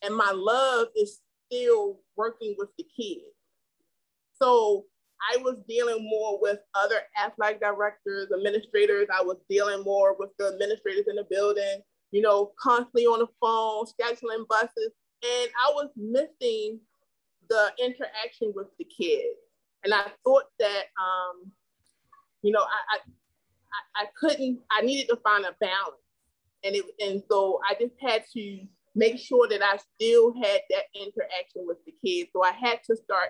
and 0.04 0.16
my 0.16 0.32
love 0.34 0.88
is 0.96 1.20
still 1.46 2.00
working 2.16 2.56
with 2.58 2.70
the 2.78 2.86
kids. 2.96 3.26
So 4.34 4.86
I 5.34 5.38
was 5.38 5.58
dealing 5.68 6.08
more 6.10 6.40
with 6.42 6.60
other 6.74 6.98
athletic 7.24 7.62
directors, 7.62 8.30
administrators. 8.36 9.08
I 9.14 9.22
was 9.22 9.38
dealing 9.50 9.84
more 9.84 10.16
with 10.18 10.32
the 10.40 10.48
administrators 10.48 11.06
in 11.08 11.16
the 11.16 11.28
building 11.30 11.82
you 12.12 12.22
know, 12.22 12.52
constantly 12.60 13.06
on 13.06 13.20
the 13.20 13.28
phone, 13.40 13.86
scheduling 13.86 14.48
buses. 14.48 14.92
And 15.24 15.50
I 15.66 15.72
was 15.74 15.90
missing 15.96 16.80
the 17.50 17.72
interaction 17.80 18.54
with 18.56 18.68
the 18.78 18.86
kids. 18.86 19.38
And 19.84 19.94
I 19.94 20.08
thought 20.24 20.46
that, 20.60 20.86
um, 21.00 21.52
you 22.44 22.52
know, 22.52 22.62
I, 22.62 22.98
I, 22.98 24.04
I 24.04 24.06
couldn't, 24.20 24.60
I 24.70 24.82
needed 24.82 25.08
to 25.10 25.16
find 25.18 25.46
a 25.46 25.56
balance. 25.60 25.98
And 26.64 26.76
it, 26.76 26.86
and 27.00 27.24
so 27.30 27.60
I 27.68 27.74
just 27.80 27.96
had 28.00 28.24
to 28.34 28.62
make 28.96 29.18
sure 29.18 29.48
that 29.48 29.62
I 29.64 29.78
still 29.96 30.34
had 30.34 30.62
that 30.70 30.86
interaction 30.94 31.66
with 31.66 31.78
the 31.86 31.94
kids. 32.04 32.30
So 32.34 32.44
I 32.44 32.52
had 32.52 32.84
to 32.86 32.96
start 32.96 33.30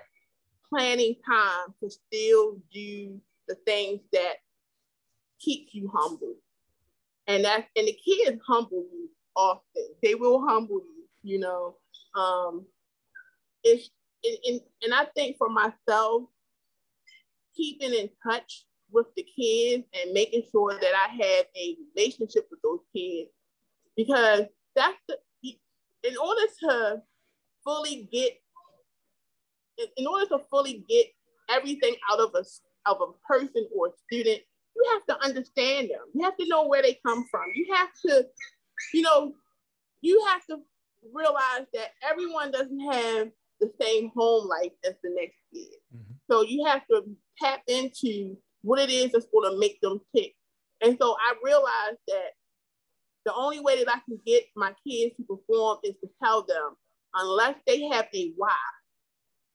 planning 0.68 1.16
time 1.26 1.74
to 1.82 1.90
still 1.90 2.56
do 2.72 3.20
the 3.48 3.54
things 3.66 4.00
that 4.12 4.34
keep 5.40 5.68
you 5.72 5.90
humble 5.92 6.34
and 7.26 7.44
that 7.44 7.66
and 7.76 7.86
the 7.86 7.92
kids 7.92 8.40
humble 8.46 8.86
you 8.92 9.08
often. 9.36 9.86
They 10.02 10.14
will 10.14 10.46
humble 10.46 10.80
you, 10.80 11.04
you 11.22 11.38
know. 11.38 11.76
Um, 12.14 12.66
it's 13.64 13.90
and, 14.24 14.36
and, 14.46 14.60
and 14.82 14.94
I 14.94 15.06
think 15.14 15.36
for 15.36 15.48
myself, 15.48 16.24
keeping 17.56 17.92
in 17.92 18.08
touch 18.26 18.64
with 18.90 19.06
the 19.16 19.22
kids 19.22 19.84
and 20.00 20.12
making 20.12 20.42
sure 20.50 20.74
that 20.74 20.92
I 20.94 21.12
have 21.12 21.46
a 21.56 21.76
relationship 21.94 22.46
with 22.50 22.60
those 22.62 22.80
kids, 22.94 23.30
because 23.96 24.42
that's 24.74 24.98
the 25.08 25.18
in 26.04 26.16
order 26.16 26.42
to 26.64 27.02
fully 27.64 28.08
get 28.12 28.32
in 29.96 30.06
order 30.06 30.26
to 30.26 30.38
fully 30.50 30.84
get 30.88 31.06
everything 31.50 31.94
out 32.10 32.20
of 32.20 32.34
a 32.34 32.44
of 32.90 32.98
a 33.00 33.12
person 33.26 33.66
or 33.76 33.88
a 33.88 33.90
student, 34.04 34.40
you 34.74 34.84
have 34.92 35.06
to 35.06 35.24
understand 35.24 35.90
them. 35.90 36.00
You 36.14 36.24
have 36.24 36.36
to 36.36 36.48
know 36.48 36.66
where 36.66 36.82
they 36.82 36.98
come 37.04 37.24
from. 37.30 37.44
You 37.54 37.74
have 37.74 37.88
to, 38.06 38.26
you 38.92 39.02
know, 39.02 39.34
you 40.00 40.24
have 40.28 40.44
to 40.46 40.58
realize 41.14 41.66
that 41.72 41.90
everyone 42.08 42.50
doesn't 42.50 42.92
have 42.92 43.28
the 43.60 43.70
same 43.80 44.10
home 44.16 44.48
life 44.48 44.72
as 44.84 44.94
the 45.02 45.10
next 45.14 45.36
kid. 45.52 45.78
Mm-hmm. 45.94 46.14
So 46.30 46.42
you 46.42 46.64
have 46.66 46.86
to 46.88 47.04
tap 47.38 47.60
into 47.68 48.36
what 48.62 48.80
it 48.80 48.90
is 48.90 49.12
that's 49.12 49.26
going 49.26 49.50
to 49.50 49.58
make 49.58 49.80
them 49.80 50.00
tick. 50.14 50.34
And 50.80 50.96
so 51.00 51.16
I 51.20 51.34
realized 51.44 52.00
that 52.08 52.32
the 53.24 53.34
only 53.34 53.60
way 53.60 53.82
that 53.82 53.88
I 53.88 54.00
can 54.08 54.18
get 54.26 54.44
my 54.56 54.74
kids 54.86 55.14
to 55.16 55.24
perform 55.24 55.78
is 55.84 55.94
to 56.02 56.10
tell 56.22 56.44
them, 56.44 56.76
unless 57.14 57.56
they 57.66 57.82
have 57.88 58.06
a 58.14 58.32
why, 58.36 58.54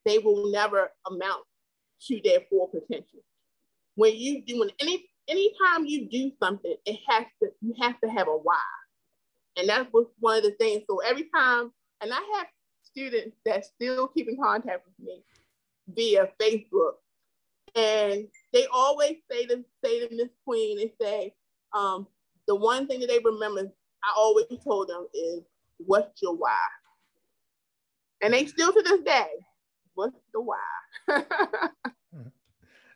they 0.04 0.18
will 0.18 0.50
never 0.50 0.90
amount 1.06 1.44
to 2.06 2.20
their 2.24 2.40
full 2.48 2.68
potential 2.68 3.20
when 3.98 4.14
you 4.14 4.42
do 4.42 4.60
when 4.60 4.70
any 4.80 5.04
anytime 5.28 5.84
you 5.84 6.08
do 6.08 6.30
something, 6.40 6.74
it 6.86 6.98
has 7.08 7.24
to 7.42 7.50
you 7.60 7.74
have 7.80 8.00
to 8.00 8.08
have 8.08 8.28
a 8.28 8.36
why. 8.36 8.62
And 9.56 9.68
that 9.68 9.92
was 9.92 10.06
one 10.20 10.36
of 10.36 10.44
the 10.44 10.52
things. 10.52 10.84
So 10.88 10.98
every 10.98 11.28
time, 11.34 11.72
and 12.00 12.12
I 12.12 12.20
have 12.36 12.46
students 12.84 13.36
that 13.44 13.64
still 13.64 14.06
keep 14.06 14.28
in 14.28 14.36
contact 14.40 14.86
with 14.86 15.04
me 15.04 15.24
via 15.88 16.28
Facebook. 16.40 16.92
And 17.74 18.28
they 18.52 18.66
always 18.72 19.16
say 19.30 19.46
to 19.46 19.64
say 19.84 20.06
to 20.06 20.14
Miss 20.14 20.28
Queen 20.46 20.80
and 20.80 20.90
say, 21.00 21.34
um, 21.76 22.06
the 22.48 22.56
one 22.56 22.88
thing 22.88 23.00
that 23.00 23.08
they 23.08 23.20
remember, 23.20 23.70
I 24.02 24.12
always 24.16 24.46
told 24.64 24.88
them 24.88 25.06
is, 25.14 25.42
what's 25.78 26.20
your 26.20 26.34
why? 26.34 26.56
And 28.22 28.34
they 28.34 28.46
still 28.46 28.72
to 28.72 28.82
this 28.82 29.00
day, 29.02 29.28
what's 29.94 30.16
the 30.34 30.40
why? 30.40 31.22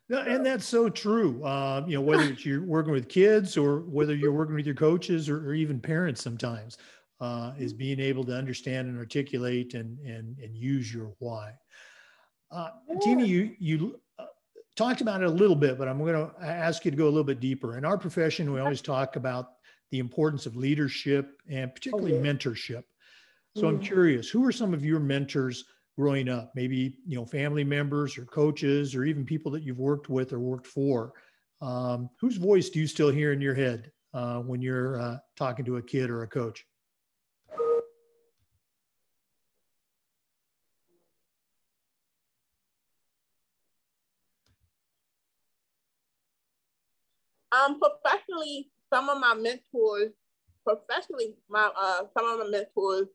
No, 0.09 0.19
and 0.21 0.45
that's 0.45 0.67
so 0.67 0.91
true. 0.91 1.43
Uh, 1.43 1.85
you 1.87 1.95
know, 1.95 2.03
whether 2.03 2.25
it's 2.25 2.45
you're 2.45 2.61
working 2.61 2.93
with 2.93 3.09
kids 3.09 3.57
or 3.57 3.81
whether 3.81 4.15
you're 4.15 4.33
working 4.33 4.55
with 4.55 4.67
your 4.67 4.75
coaches 4.75 5.27
or, 5.27 5.39
or 5.49 5.55
even 5.55 5.81
parents 5.81 6.23
sometimes, 6.23 6.77
uh, 7.23 7.53
is 7.59 7.73
being 7.73 7.99
able 7.99 8.23
to 8.25 8.37
understand 8.37 8.89
and 8.89 8.99
articulate 8.99 9.73
and 9.73 9.99
and 10.01 10.37
and 10.39 10.55
use 10.55 10.93
your 10.93 11.15
why. 11.19 11.55
Uh, 12.51 12.71
Tina, 13.01 13.25
you 13.25 13.55
you 13.59 14.02
talked 14.77 15.01
about 15.01 15.23
it 15.23 15.27
a 15.27 15.31
little 15.31 15.57
bit, 15.57 15.79
but 15.79 15.89
I'm 15.89 15.99
going 15.99 16.15
to 16.15 16.33
ask 16.43 16.85
you 16.85 16.91
to 16.91 16.97
go 16.97 17.05
a 17.05 17.11
little 17.11 17.25
bit 17.25 17.41
deeper. 17.41 17.77
In 17.77 17.85
our 17.85 17.99
profession, 17.99 18.53
we 18.53 18.61
always 18.61 18.81
talk 18.81 19.17
about 19.17 19.53
the 19.91 19.99
importance 19.99 20.47
of 20.47 20.57
leadership 20.57 21.41
and 21.51 21.75
particularly 21.75 22.15
okay. 22.15 22.29
mentorship. 22.29 22.85
So 23.57 23.69
I'm 23.69 23.79
mm. 23.79 23.85
curious, 23.85 24.31
who 24.31 24.47
are 24.47 24.53
some 24.53 24.73
of 24.73 24.85
your 24.85 24.99
mentors 24.99 25.65
growing 25.97 26.29
up 26.29 26.53
maybe 26.55 26.99
you 27.07 27.17
know 27.17 27.25
family 27.25 27.65
members 27.65 28.17
or 28.17 28.25
coaches 28.25 28.95
or 28.95 29.05
even 29.05 29.25
people 29.25 29.53
that 29.53 29.63
you've 29.63 29.79
worked 29.79 30.09
with 30.09 30.33
or 30.33 30.41
worked 30.41 30.67
for 30.67 31.13
um, 31.61 32.09
whose 32.21 32.37
voice 32.37 32.71
do 32.71 32.81
you 32.81 32.87
still 32.87 33.11
hear 33.11 33.33
in 33.33 33.41
your 33.41 33.55
head 33.55 33.91
uh, 34.15 34.39
when 34.39 34.63
you're 34.63 35.01
uh, 35.01 35.19
talking 35.37 35.65
to 35.65 35.77
a 35.77 35.83
kid 35.83 36.09
or 36.09 36.23
a 36.23 36.27
coach 36.27 36.65
um 47.53 47.79
some 48.93 49.09
of 49.09 49.19
my 49.19 49.35
mentors 49.35 50.13
professionally 50.65 51.35
my 51.49 51.71
uh 51.77 52.03
some 52.17 52.29
of 52.29 52.39
my 52.39 52.49
mentors 52.51 53.09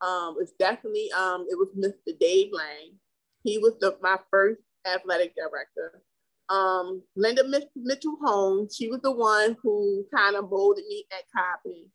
um, 0.00 0.34
was 0.36 0.52
definitely 0.58 1.10
um, 1.12 1.46
it 1.48 1.56
was 1.56 1.68
Mr. 1.76 2.18
Dave 2.18 2.50
Lang. 2.52 2.94
He 3.42 3.58
was 3.58 3.74
the, 3.80 3.96
my 4.00 4.18
first 4.30 4.60
athletic 4.86 5.34
director. 5.34 6.02
Um, 6.48 7.02
Linda 7.16 7.44
Mitchell 7.76 8.16
Holmes, 8.22 8.74
she 8.76 8.88
was 8.88 9.00
the 9.02 9.12
one 9.12 9.56
who 9.62 10.04
kind 10.14 10.36
of 10.36 10.50
molded 10.50 10.84
me 10.88 11.04
at 11.12 11.24
Coppin. 11.34 11.86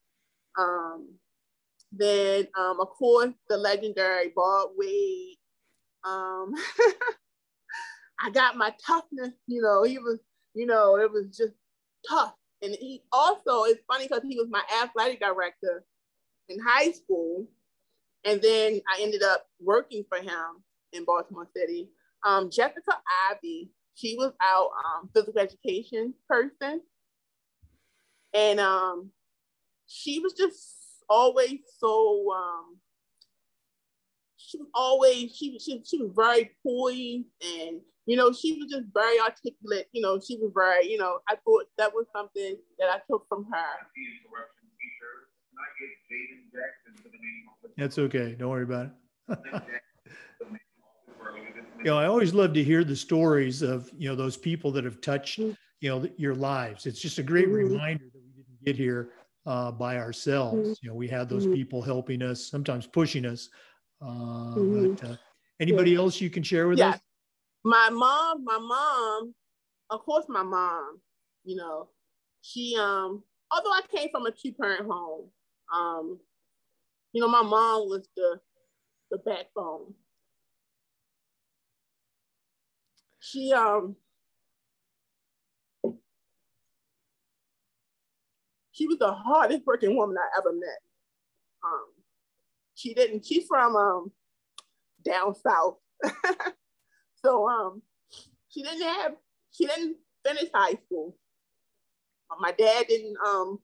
Um, 0.58 1.16
then, 1.92 2.48
um, 2.58 2.80
of 2.80 2.90
course, 2.90 3.34
the 3.50 3.58
legendary 3.58 4.32
Bob 4.36 4.70
Wade. 4.78 5.38
Um, 6.06 6.54
I 8.20 8.30
got 8.32 8.56
my 8.56 8.74
toughness, 8.86 9.34
you 9.48 9.62
know, 9.62 9.84
he 9.84 9.98
was, 9.98 10.20
you 10.54 10.66
know, 10.66 10.98
it 10.98 11.12
was 11.12 11.36
just 11.36 11.54
tough. 12.08 12.34
And 12.62 12.76
he 12.80 13.04
also, 13.12 13.64
it's 13.64 13.84
funny 13.88 14.08
because 14.08 14.24
he 14.28 14.38
was 14.38 14.48
my 14.50 14.64
athletic 14.82 15.20
director 15.20 15.84
in 16.50 16.60
high 16.60 16.92
school. 16.92 17.48
And 18.24 18.42
then 18.42 18.82
I 18.90 19.02
ended 19.02 19.24
up 19.24 19.46
working 19.60 20.04
for 20.10 20.18
him 20.18 20.64
in 20.94 21.06
Baltimore 21.06 21.48
City. 21.56 21.90
Um, 22.26 22.50
Jessica 22.50 23.00
Ivy, 23.30 23.70
she 23.94 24.16
was 24.18 24.32
our 24.42 24.66
um, 24.66 25.10
physical 25.14 25.40
education 25.40 26.14
person. 26.28 26.82
And 28.34 28.60
um, 28.60 29.12
she 29.86 30.20
was 30.20 30.34
just 30.34 31.04
always 31.10 31.60
so, 31.78 32.34
um, 32.36 32.78
she 34.38 34.58
was 34.58 34.68
always, 34.74 35.36
she, 35.36 35.60
she, 35.60 35.84
she 35.86 36.02
was 36.02 36.12
very 36.16 36.52
poised 36.66 37.28
and, 37.44 37.82
you 38.06 38.16
know, 38.16 38.32
she 38.32 38.54
was 38.54 38.72
just 38.72 38.86
very 38.94 39.20
articulate. 39.20 39.88
You 39.92 40.02
know, 40.02 40.20
she 40.20 40.38
was 40.38 40.52
very, 40.54 40.90
you 40.90 40.98
know, 40.98 41.20
I 41.28 41.36
thought 41.44 41.66
that 41.78 41.94
was 41.94 42.06
something 42.16 42.56
that 42.80 42.90
I 42.90 43.00
took 43.10 43.28
from 43.28 43.48
her. 43.52 43.66
That's 47.78 47.98
okay. 47.98 48.36
Don't 48.38 48.50
worry 48.50 48.64
about 48.64 48.92
it. 49.30 49.40
you 51.80 51.86
know, 51.86 51.98
I 51.98 52.06
always 52.06 52.34
love 52.34 52.54
to 52.54 52.64
hear 52.64 52.84
the 52.84 52.96
stories 52.96 53.62
of, 53.62 53.90
you 53.98 54.08
know, 54.08 54.16
those 54.16 54.38
people 54.38 54.72
that 54.72 54.86
have 54.86 55.02
touched, 55.02 55.40
you 55.40 55.56
know, 55.82 56.08
your 56.18 56.36
lives. 56.36 56.86
It's 56.86 57.02
just 57.02 57.18
a 57.18 57.24
great 57.24 57.48
mm-hmm. 57.48 57.74
reminder 57.74 58.06
that 58.14 58.22
we 58.24 58.44
didn't 58.44 58.66
get 58.66 58.76
here 58.76 59.10
uh, 59.46 59.72
by 59.72 59.98
ourselves. 59.98 60.58
Mm-hmm. 60.58 60.74
You 60.82 60.90
know, 60.90 60.96
we 60.96 61.08
had 61.08 61.28
those 61.28 61.46
mm-hmm. 61.46 61.56
people 61.56 61.82
helping 61.82 62.22
us, 62.22 62.46
sometimes 62.46 62.86
pushing 62.86 63.26
us. 63.26 63.50
Uh, 64.02 64.06
mm-hmm. 64.56 64.94
But 64.94 65.10
uh, 65.10 65.16
anybody 65.60 65.92
yeah. 65.92 65.98
else 65.98 66.22
you 66.22 66.30
can 66.30 66.44
share 66.44 66.68
with 66.68 66.78
yeah. 66.78 66.90
us? 66.90 67.00
My 67.66 67.90
mom, 67.92 68.46
my 68.46 68.60
mom, 68.60 69.36
of 69.92 70.02
course, 70.02 70.26
my 70.30 70.44
mom, 70.44 71.00
you 71.46 71.58
know, 71.58 71.90
she, 72.42 72.78
um, 72.80 73.24
although 73.52 73.72
I 73.72 73.82
came 73.94 74.10
from 74.12 74.28
a 74.28 74.32
two 74.32 74.54
parent 74.54 74.88
home, 74.88 75.30
um, 75.74 76.20
you 77.14 77.22
know, 77.22 77.30
my 77.30 77.44
mom 77.44 77.90
was 77.90 78.08
the, 78.18 78.40
the 79.12 79.20
backbone. 79.20 79.94
She, 83.20 83.54
um, 83.54 83.96
she 88.74 88.88
was 88.88 89.00
the 89.00 89.12
hardest 89.14 89.64
working 89.66 89.98
woman 89.98 90.18
I 90.20 90.40
ever 90.40 90.54
met. 90.54 90.82
Um, 91.64 91.88
she 92.76 92.94
didn't, 92.94 93.26
she's 93.26 93.48
from 93.48 93.76
um, 93.76 94.12
down 95.06 95.36
south. 95.36 95.78
so 97.26 97.50
um, 97.50 97.82
she 98.50 98.62
didn't 98.62 98.84
have, 98.84 99.14
she 99.52 99.66
didn't 99.66 99.98
finish 100.24 100.50
high 100.54 100.78
school. 100.86 101.18
Uh, 102.30 102.36
my 102.40 102.52
dad 102.52 102.86
didn't, 102.88 103.18
um, 103.26 103.60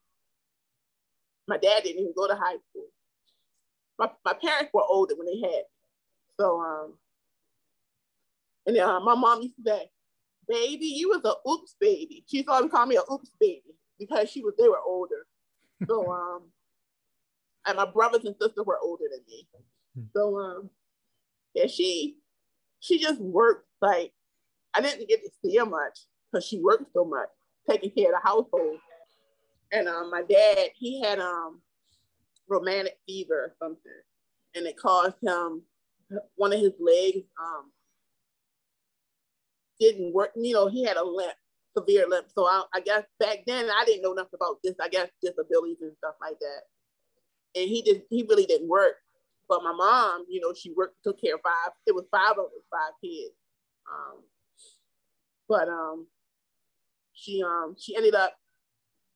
my 1.48 1.58
dad 1.58 1.84
didn't 1.84 2.02
even 2.02 2.14
go 2.18 2.28
to 2.28 2.36
high 2.36 2.58
school. 2.70 2.88
My, 4.00 4.10
my 4.26 4.34
parents 4.34 4.72
were 4.74 4.84
older 4.90 5.14
when 5.16 5.28
they 5.28 5.48
had. 5.48 5.64
So, 6.40 6.60
um, 6.60 6.94
and 8.66 8.78
uh, 8.78 9.00
my 9.02 9.14
mom 9.14 9.44
used 9.44 9.56
to 9.58 9.64
say, 9.64 9.92
baby, 10.48 10.86
you 10.86 11.10
was 11.10 11.22
a 11.24 11.50
oops 11.50 11.76
baby. 11.80 12.24
She 12.28 12.38
used 12.38 12.48
to 12.48 12.54
always 12.54 12.72
call 12.72 12.88
me 12.88 12.96
a 12.96 13.14
oops 13.14 13.30
baby 13.40 13.76
because 14.00 14.30
she 14.30 14.44
was 14.44 14.54
they 14.58 14.68
were 14.68 14.82
older. 14.86 15.28
So 15.88 16.12
um 16.12 16.42
and 17.68 17.78
my 17.78 17.86
brothers 17.86 18.26
and 18.26 18.36
sisters 18.40 18.66
were 18.66 18.80
older 18.82 19.06
than 19.12 19.22
me. 19.28 19.48
Hmm. 19.96 20.04
So 20.16 20.40
um 20.40 20.70
yeah, 21.54 21.68
she 21.68 22.21
she 22.82 23.00
just 23.00 23.22
worked 23.22 23.68
like 23.82 24.12
I 24.74 24.82
didn't 24.82 25.08
get 25.08 25.24
to 25.24 25.30
see 25.44 25.56
her 25.58 25.66
much 25.66 26.00
because 26.32 26.46
she 26.46 26.60
worked 26.60 26.92
so 26.94 27.06
much, 27.06 27.30
taking 27.70 27.92
care 27.92 28.14
of 28.14 28.22
the 28.22 28.28
household. 28.28 28.80
And 29.72 29.88
um 29.88 30.12
my 30.12 30.24
dad, 30.24 30.70
he 30.76 31.02
had 31.02 31.20
um 31.20 31.62
romantic 32.50 32.98
fever 33.08 33.36
or 33.36 33.56
something, 33.62 33.92
and 34.56 34.66
it 34.66 34.78
caused 34.78 35.16
him 35.22 35.62
one 36.36 36.52
of 36.52 36.60
his 36.60 36.74
legs 36.80 37.26
um 37.42 37.72
didn't 39.80 40.14
work. 40.14 40.32
You 40.36 40.54
know, 40.54 40.68
he 40.68 40.84
had 40.84 40.98
a 40.98 41.04
limp 41.04 41.34
severe 41.78 42.08
limp. 42.08 42.28
So 42.36 42.46
I, 42.46 42.64
I 42.74 42.82
guess 42.82 43.04
back 43.20 43.40
then 43.48 43.70
I 43.70 43.84
didn't 43.86 44.04
know 44.04 44.14
nothing 44.14 44.36
about 44.36 44.58
this. 44.64 44.76
I 44.82 44.90
guess 44.90 45.10
disabilities 45.22 45.78
and 45.82 45.94
stuff 45.98 46.16
like 46.22 46.40
that. 46.40 47.60
And 47.60 47.70
he 47.70 47.82
just 47.84 48.02
he 48.10 48.26
really 48.30 48.46
didn't 48.46 48.70
work. 48.70 48.96
But 49.50 49.64
my 49.64 49.74
mom, 49.74 50.26
you 50.30 50.40
know, 50.40 50.54
she 50.54 50.74
worked, 50.74 51.04
took 51.04 51.20
care 51.22 51.36
of 51.36 51.42
five. 51.42 51.74
It 51.86 51.94
was 51.94 52.06
five 52.12 52.32
of 52.32 52.46
us, 52.46 52.66
five 52.72 52.94
kids. 53.04 53.34
Um, 53.92 54.24
but 55.50 55.68
um, 55.68 56.08
she 57.14 57.44
um 57.44 57.76
she 57.78 57.96
ended 57.96 58.16
up 58.16 58.34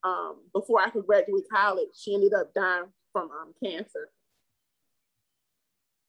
um 0.04 0.36
before 0.52 0.80
I 0.80 0.90
could 0.90 1.06
graduate 1.06 1.44
college, 1.50 1.88
she 1.96 2.14
ended 2.14 2.34
up 2.34 2.52
dying 2.54 2.86
from 3.12 3.30
um 3.30 3.54
cancer. 3.62 4.10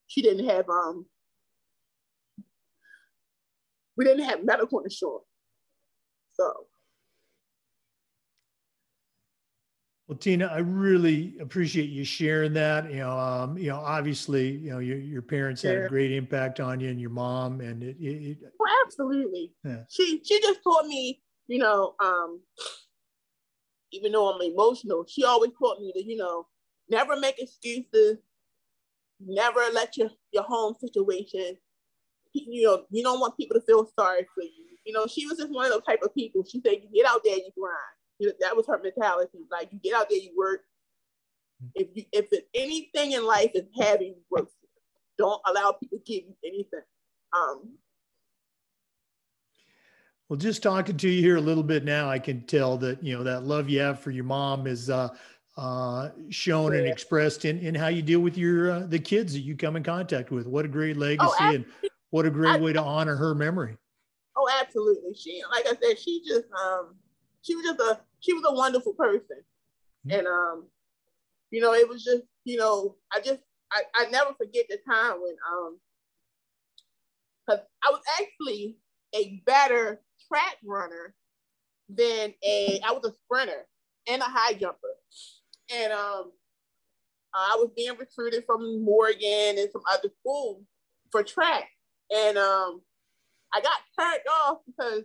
She 0.08 0.22
didn't 0.22 0.48
have 0.50 0.70
um 0.70 1.06
we 3.96 4.06
didn't 4.06 4.26
have 4.26 4.44
medical 4.44 4.80
insurance. 4.82 5.26
So. 6.34 6.67
Well, 10.08 10.18
Tina, 10.18 10.46
I 10.46 10.60
really 10.60 11.36
appreciate 11.42 11.90
you 11.90 12.06
sharing 12.06 12.54
that. 12.54 12.90
You 12.90 13.00
know, 13.00 13.18
um, 13.18 13.58
you 13.58 13.70
know, 13.70 13.78
obviously, 13.78 14.52
you 14.52 14.72
know, 14.72 14.80
your, 14.80 14.98
your 14.98 15.22
parents 15.22 15.62
had 15.62 15.76
a 15.76 15.88
great 15.90 16.14
impact 16.14 16.62
on 16.62 16.80
you 16.80 16.90
and 16.90 17.00
your 17.00 17.10
mom, 17.10 17.60
and 17.60 17.84
it. 17.84 17.98
it, 18.00 18.32
it 18.32 18.38
well, 18.58 18.74
absolutely. 18.86 19.52
Yeah. 19.66 19.84
She 19.90 20.22
she 20.24 20.40
just 20.40 20.62
taught 20.64 20.88
me, 20.88 21.22
you 21.48 21.60
know, 21.60 21.96
um, 22.00 22.40
even 23.92 24.14
though 24.14 24.32
I'm 24.34 24.42
emotional, 24.42 25.06
she 25.08 25.26
always 25.26 25.52
taught 25.60 25.82
me 25.82 25.92
that, 25.94 26.06
you 26.06 26.16
know, 26.16 26.48
never 26.90 27.20
make 27.20 27.42
excuses, 27.42 28.18
never 29.20 29.60
let 29.74 29.98
your 29.98 30.10
your 30.32 30.44
home 30.44 30.76
situation, 30.80 31.58
you 32.34 32.66
know, 32.66 32.86
you 32.92 33.04
don't 33.04 33.20
want 33.20 33.36
people 33.36 33.60
to 33.60 33.66
feel 33.66 33.90
sorry 34.00 34.26
for 34.34 34.44
you 34.44 34.68
you 34.88 34.94
know, 34.94 35.06
she 35.06 35.28
was 35.28 35.38
just 35.38 35.52
one 35.52 35.66
of 35.66 35.72
those 35.72 35.84
type 35.84 36.00
of 36.02 36.16
people. 36.16 36.46
She 36.50 36.62
said, 36.62 36.78
"You 36.82 36.88
get 37.04 37.12
out 37.12 37.20
there, 37.26 37.36
you 37.36 37.52
grind." 37.60 37.97
You 38.20 38.28
know, 38.28 38.34
that 38.40 38.56
was 38.56 38.68
her 38.68 38.80
mentality. 38.82 39.40
Like 39.52 39.70
you 39.72 39.80
get 39.80 39.94
out 39.94 40.10
there, 40.10 40.20
you 40.20 40.32
work. 40.38 40.62
If 41.76 41.88
you 41.94 42.04
if 42.12 42.28
it's 42.32 42.48
anything 42.54 43.14
in 43.14 43.26
life 43.26 43.52
is 43.54 43.66
having 43.80 44.16
work, 44.30 44.50
don't 45.18 45.42
allow 45.46 45.72
people 45.72 45.98
to 45.98 46.04
give 46.04 46.24
you 46.26 46.36
anything. 46.44 46.82
Um, 47.34 47.78
well, 50.30 50.38
just 50.38 50.62
talking 50.62 50.98
to 50.98 51.10
you 51.10 51.22
here 51.22 51.38
a 51.38 51.42
little 51.42 51.64
bit 51.64 51.84
now, 51.84 52.10
I 52.10 52.20
can 52.20 52.46
tell 52.46 52.78
that 52.78 53.04
you 53.04 53.18
know 53.18 53.24
that 53.24 53.44
love 53.44 53.70
you 53.70 53.80
have 53.80 54.00
for 54.00 54.12
your 54.12 54.26
mom 54.26 54.68
is 54.68 54.90
uh, 54.90 55.10
uh, 55.58 56.10
shown 56.30 56.74
yeah. 56.74 56.80
and 56.80 56.88
expressed 56.88 57.46
in, 57.46 57.60
in 57.60 57.74
how 57.74 57.88
you 57.88 58.02
deal 58.02 58.20
with 58.20 58.38
your 58.38 58.72
uh, 58.72 58.80
the 58.88 59.00
kids 59.00 59.34
that 59.34 59.40
you 59.40 59.56
come 59.56 59.76
in 59.76 59.84
contact 59.84 60.32
with. 60.32 60.46
What 60.46 60.66
a 60.66 60.68
great 60.68 60.98
legacy 60.98 61.32
oh, 61.40 61.56
and 61.56 61.66
what 62.12 62.26
a 62.26 62.30
great 62.30 62.56
I, 62.56 62.60
way 62.60 62.74
to 62.74 62.82
honor 62.82 63.16
her 63.16 63.34
memory. 63.34 63.78
Oh, 64.38 64.50
absolutely. 64.62 65.14
She, 65.16 65.42
like 65.52 65.66
I 65.66 65.74
said, 65.82 65.98
she 66.00 66.22
just, 66.26 66.46
um, 66.52 66.96
she 67.48 67.56
was 67.56 67.66
just 67.66 67.80
a, 67.80 68.00
she 68.20 68.34
was 68.34 68.44
a 68.46 68.54
wonderful 68.54 68.94
person, 68.94 69.38
mm-hmm. 70.06 70.20
and 70.20 70.28
um, 70.28 70.66
you 71.50 71.62
know, 71.62 71.74
it 71.74 71.88
was 71.88 72.04
just, 72.04 72.24
you 72.44 72.58
know, 72.58 72.96
I 73.12 73.22
just, 73.22 73.40
I, 73.72 73.84
I 73.96 74.10
never 74.10 74.34
forget 74.38 74.66
the 74.70 74.78
time 74.88 75.22
when, 75.22 75.36
um, 75.50 75.80
because 77.46 77.62
I 77.84 77.90
was 77.92 78.02
actually 78.20 78.76
a 79.16 79.42
better 79.46 80.02
track 80.28 80.58
runner 80.66 81.16
than 81.90 82.34
a, 82.46 82.82
I 82.86 82.92
was 82.92 83.06
a 83.06 83.16
sprinter 83.24 83.66
and 84.10 84.22
a 84.22 84.26
high 84.26 84.54
jumper, 84.54 84.96
and 85.74 85.94
um, 85.94 86.32
I 87.34 87.56
was 87.58 87.70
being 87.76 87.98
recruited 87.98 88.44
from 88.46 88.84
Morgan 88.84 89.58
and 89.58 89.70
some 89.72 89.84
other 89.90 90.10
schools 90.20 90.64
for 91.12 91.24
track, 91.24 91.70
and 92.14 92.38
um, 92.38 92.82
I 93.54 93.62
got 93.62 93.80
turned 93.98 94.24
off 94.44 94.58
because 94.66 95.04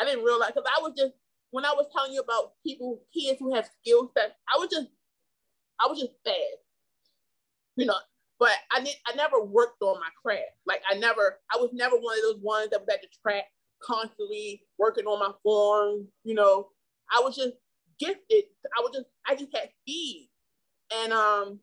I 0.00 0.04
didn't 0.04 0.24
realize 0.24 0.50
because 0.54 0.68
I 0.76 0.82
was 0.82 0.94
just 0.96 1.12
when 1.50 1.64
I 1.64 1.72
was 1.76 1.86
telling 1.94 2.12
you 2.12 2.20
about 2.20 2.52
people, 2.66 3.00
kids 3.14 3.38
who 3.38 3.54
have 3.54 3.68
skill 3.80 4.10
sets, 4.16 4.34
I 4.52 4.58
was 4.58 4.68
just 4.70 4.88
I 5.80 5.88
was 5.88 5.98
just 5.98 6.12
fast. 6.24 6.64
You 7.76 7.86
know, 7.86 7.96
but 8.38 8.52
I 8.70 8.82
did 8.82 8.94
I 9.06 9.14
never 9.14 9.42
worked 9.42 9.82
on 9.82 9.98
my 10.00 10.08
craft. 10.20 10.56
Like 10.66 10.82
I 10.90 10.94
never, 10.96 11.38
I 11.52 11.58
was 11.58 11.70
never 11.72 11.96
one 11.96 12.16
of 12.18 12.22
those 12.22 12.42
ones 12.42 12.70
that 12.70 12.80
was 12.80 12.88
at 12.92 13.00
the 13.02 13.08
track 13.22 13.44
constantly 13.82 14.62
working 14.78 15.06
on 15.06 15.18
my 15.18 15.32
form, 15.42 16.08
you 16.24 16.34
know. 16.34 16.68
I 17.12 17.20
was 17.20 17.36
just 17.36 17.54
gifted. 17.98 18.44
I 18.76 18.80
was 18.80 18.92
just 18.94 19.06
I 19.28 19.34
just 19.34 19.54
had 19.56 19.70
speed. 19.82 20.30
And 20.94 21.12
um 21.12 21.60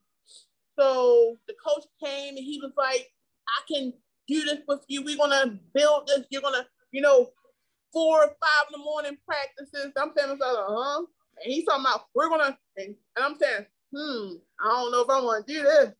so 0.79 1.37
the 1.47 1.55
coach 1.65 1.85
came 2.03 2.35
and 2.35 2.45
he 2.45 2.59
was 2.61 2.71
like, 2.77 3.07
I 3.47 3.73
can 3.73 3.93
do 4.27 4.43
this 4.43 4.59
with 4.67 4.81
you. 4.87 5.03
We're 5.03 5.17
gonna 5.17 5.59
build 5.73 6.07
this. 6.07 6.25
You're 6.29 6.41
gonna, 6.41 6.67
you 6.91 7.01
know, 7.01 7.29
four 7.93 8.23
or 8.23 8.27
five 8.27 8.67
in 8.67 8.79
the 8.79 8.83
morning 8.83 9.17
practices. 9.25 9.91
I'm 9.97 10.11
saying, 10.15 10.37
huh? 10.41 10.99
And 11.43 11.53
he's 11.53 11.65
talking 11.65 11.85
about 11.85 12.05
we're 12.15 12.29
gonna, 12.29 12.57
and, 12.77 12.95
and 13.15 13.25
I'm 13.25 13.35
saying, 13.35 13.65
hmm, 13.95 14.33
I 14.63 14.69
don't 14.69 14.91
know 14.91 15.01
if 15.01 15.09
I 15.09 15.21
want 15.21 15.47
to 15.47 15.53
do 15.53 15.63
this. 15.63 15.91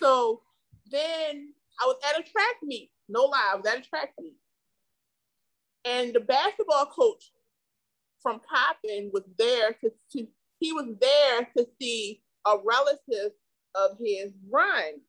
So 0.00 0.42
then 0.90 1.52
I 1.80 1.86
was 1.86 1.96
at 2.08 2.20
a 2.20 2.22
track 2.22 2.56
meet. 2.62 2.90
No 3.08 3.24
lie, 3.24 3.50
I 3.52 3.56
was 3.56 3.66
at 3.66 3.78
a 3.78 3.88
track 3.88 4.12
meet, 4.20 4.36
and 5.84 6.12
the 6.12 6.20
basketball 6.20 6.86
coach 6.86 7.32
from 8.22 8.40
Coppin 8.40 9.10
was 9.12 9.22
there 9.38 9.72
to, 9.72 9.90
to 10.12 10.26
he 10.58 10.72
was 10.72 10.94
there 11.00 11.48
to 11.56 11.66
see 11.80 12.20
a 12.46 12.56
relative 12.62 13.32
of 13.74 13.96
his 13.98 14.32
run, 14.50 15.00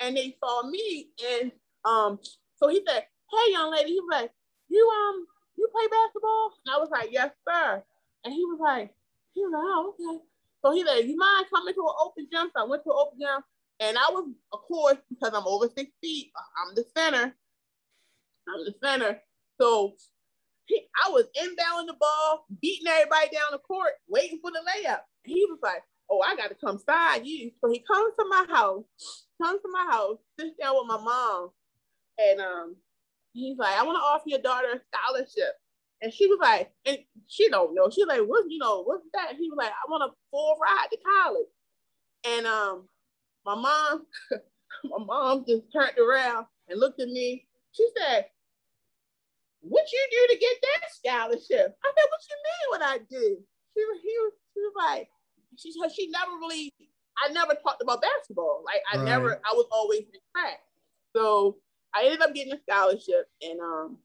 and 0.00 0.16
they 0.16 0.36
saw 0.42 0.68
me 0.68 1.10
and 1.32 1.52
um, 1.84 2.18
so 2.56 2.68
he 2.68 2.82
said, 2.86 3.04
Hey 3.30 3.52
young 3.52 3.70
lady, 3.70 3.90
he 3.90 4.00
was 4.00 4.08
like, 4.10 4.30
You 4.68 4.90
um 4.90 5.26
you 5.56 5.68
play 5.72 5.86
basketball? 5.88 6.52
And 6.64 6.74
I 6.74 6.78
was 6.78 6.90
like, 6.90 7.08
Yes, 7.12 7.30
sir. 7.48 7.82
And 8.24 8.34
he 8.34 8.44
was 8.44 8.58
like, 8.60 8.90
he 9.34 9.40
was 9.42 9.52
like, 9.52 9.62
oh, 9.64 9.94
okay. 9.94 10.24
So 10.64 10.72
he 10.72 10.84
said, 10.84 11.08
You 11.08 11.16
mind 11.16 11.46
coming 11.52 11.74
to 11.74 11.80
an 11.80 11.96
open 12.00 12.26
gym? 12.32 12.50
So 12.54 12.64
I 12.64 12.68
went 12.68 12.84
to 12.84 12.90
an 12.90 12.98
open 12.98 13.18
gym 13.20 13.42
and 13.80 13.98
I 13.98 14.08
was, 14.10 14.28
of 14.52 14.60
course, 14.62 14.96
because 15.08 15.32
I'm 15.34 15.46
over 15.46 15.68
six 15.76 15.90
feet, 16.00 16.32
I'm 16.36 16.74
the 16.74 16.84
center. 16.96 17.34
I'm 18.48 18.64
the 18.64 18.74
center. 18.82 19.20
So 19.60 19.94
he, 20.66 20.82
I 21.04 21.10
was 21.10 21.24
inbounding 21.36 21.88
the 21.88 21.96
ball, 21.98 22.46
beating 22.60 22.88
everybody 22.88 23.28
down 23.32 23.52
the 23.52 23.58
court, 23.58 23.92
waiting 24.08 24.38
for 24.40 24.50
the 24.50 24.60
layup. 24.60 25.00
he 25.24 25.46
was 25.48 25.58
like, 25.62 25.82
oh, 26.10 26.22
I 26.26 26.36
got 26.36 26.48
to 26.48 26.54
come 26.54 26.78
sign 26.78 27.24
you. 27.24 27.50
So 27.60 27.70
he 27.70 27.80
comes 27.80 28.14
to 28.18 28.26
my 28.28 28.46
house, 28.48 28.84
comes 29.42 29.60
to 29.62 29.68
my 29.70 29.86
house, 29.90 30.18
sits 30.38 30.56
down 30.60 30.76
with 30.76 30.86
my 30.86 31.02
mom, 31.02 31.50
and 32.18 32.40
um, 32.40 32.76
he's 33.36 33.58
like, 33.58 33.78
I 33.78 33.84
want 33.84 33.96
to 33.96 34.02
offer 34.02 34.24
your 34.26 34.40
daughter 34.40 34.68
a 34.74 34.80
scholarship. 34.80 35.54
And 36.02 36.12
she 36.12 36.26
was 36.26 36.38
like, 36.40 36.70
and 36.84 36.98
she 37.26 37.48
don't 37.48 37.74
know. 37.74 37.88
She's 37.90 38.06
like, 38.06 38.20
what, 38.20 38.44
you 38.48 38.58
know, 38.58 38.82
what's 38.82 39.06
that? 39.14 39.34
He 39.38 39.48
was 39.48 39.56
like, 39.56 39.70
I 39.70 39.90
want 39.90 40.10
a 40.10 40.14
full 40.30 40.56
ride 40.60 40.88
to 40.90 40.98
college. 40.98 41.46
And 42.24 42.46
um, 42.46 42.88
my 43.44 43.54
mom, 43.54 44.06
my 44.84 45.04
mom 45.04 45.44
just 45.46 45.72
turned 45.72 45.98
around 45.98 46.46
and 46.68 46.80
looked 46.80 47.00
at 47.00 47.08
me. 47.08 47.46
She 47.72 47.86
said, 47.96 48.26
what 49.60 49.84
you 49.92 50.06
do 50.10 50.34
to 50.34 50.40
get 50.40 50.56
that 50.62 50.90
scholarship? 50.92 51.76
I 51.84 51.88
said, 51.96 52.08
what 52.10 52.22
you 52.28 52.36
mean 52.44 52.66
what 52.68 52.82
I 52.82 52.98
did? 52.98 53.38
She 53.74 53.84
was, 53.84 53.98
he 54.02 54.14
was, 54.18 54.32
she 54.54 54.60
was 54.60 54.72
like, 54.76 55.08
she, 55.56 55.72
she 55.94 56.10
never 56.10 56.32
really, 56.40 56.72
I 57.24 57.32
never 57.32 57.54
talked 57.54 57.82
about 57.82 58.02
basketball. 58.02 58.62
Like 58.64 58.82
I 58.92 58.98
right. 58.98 59.04
never, 59.04 59.40
I 59.44 59.54
was 59.54 59.66
always 59.70 60.00
in 60.00 60.20
track. 60.34 60.60
So 61.14 61.56
I 61.96 62.04
ended 62.04 62.22
up 62.22 62.34
getting 62.34 62.52
a 62.52 62.60
scholarship 62.60 63.28
and 63.42 63.60
um 63.60 63.98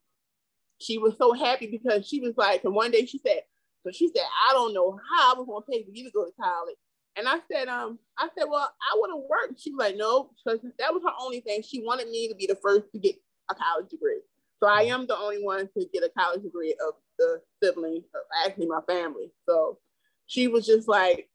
she 0.80 0.98
was 0.98 1.14
so 1.18 1.34
happy 1.34 1.68
because 1.68 2.08
she 2.08 2.20
was 2.20 2.34
like, 2.38 2.64
and 2.64 2.74
one 2.74 2.90
day 2.90 3.06
she 3.06 3.20
said, 3.20 3.42
so 3.86 3.92
she 3.92 4.08
said, 4.08 4.24
I 4.50 4.54
don't 4.54 4.74
know 4.74 5.00
how 5.12 5.36
I 5.36 5.38
was 5.38 5.48
gonna 5.48 5.66
pay 5.70 5.84
for 5.84 5.92
you 5.92 6.06
to 6.06 6.12
go 6.12 6.26
to 6.26 6.32
college. 6.42 6.78
And 7.18 7.28
I 7.28 7.40
said, 7.52 7.68
um, 7.68 8.00
I 8.18 8.30
said, 8.38 8.46
well, 8.50 8.72
I 8.82 8.98
would 8.98 9.10
have 9.10 9.30
worked. 9.30 9.62
She 9.62 9.72
was 9.72 9.80
like, 9.80 9.98
no, 9.98 10.32
because 10.44 10.62
that 10.80 10.94
was 10.94 11.04
her 11.04 11.14
only 11.20 11.42
thing. 11.42 11.62
She 11.62 11.82
wanted 11.82 12.10
me 12.10 12.30
to 12.30 12.36
be 12.36 12.48
the 12.48 12.56
first 12.56 12.86
to 12.94 13.00
get 13.00 13.16
a 13.50 13.56
college 13.56 13.90
degree. 13.90 14.22
So 14.62 14.70
I 14.70 14.84
am 14.84 15.08
the 15.08 15.18
only 15.18 15.44
one 15.44 15.68
to 15.78 15.86
get 15.92 16.04
a 16.04 16.12
college 16.18 16.44
degree 16.44 16.76
of 16.88 16.94
the 17.20 17.42
siblings, 17.62 18.06
actually 18.46 18.68
my 18.68 18.82
family. 18.88 19.32
So 19.50 19.80
she 20.28 20.48
was 20.48 20.66
just 20.66 20.88
like, 20.88 21.30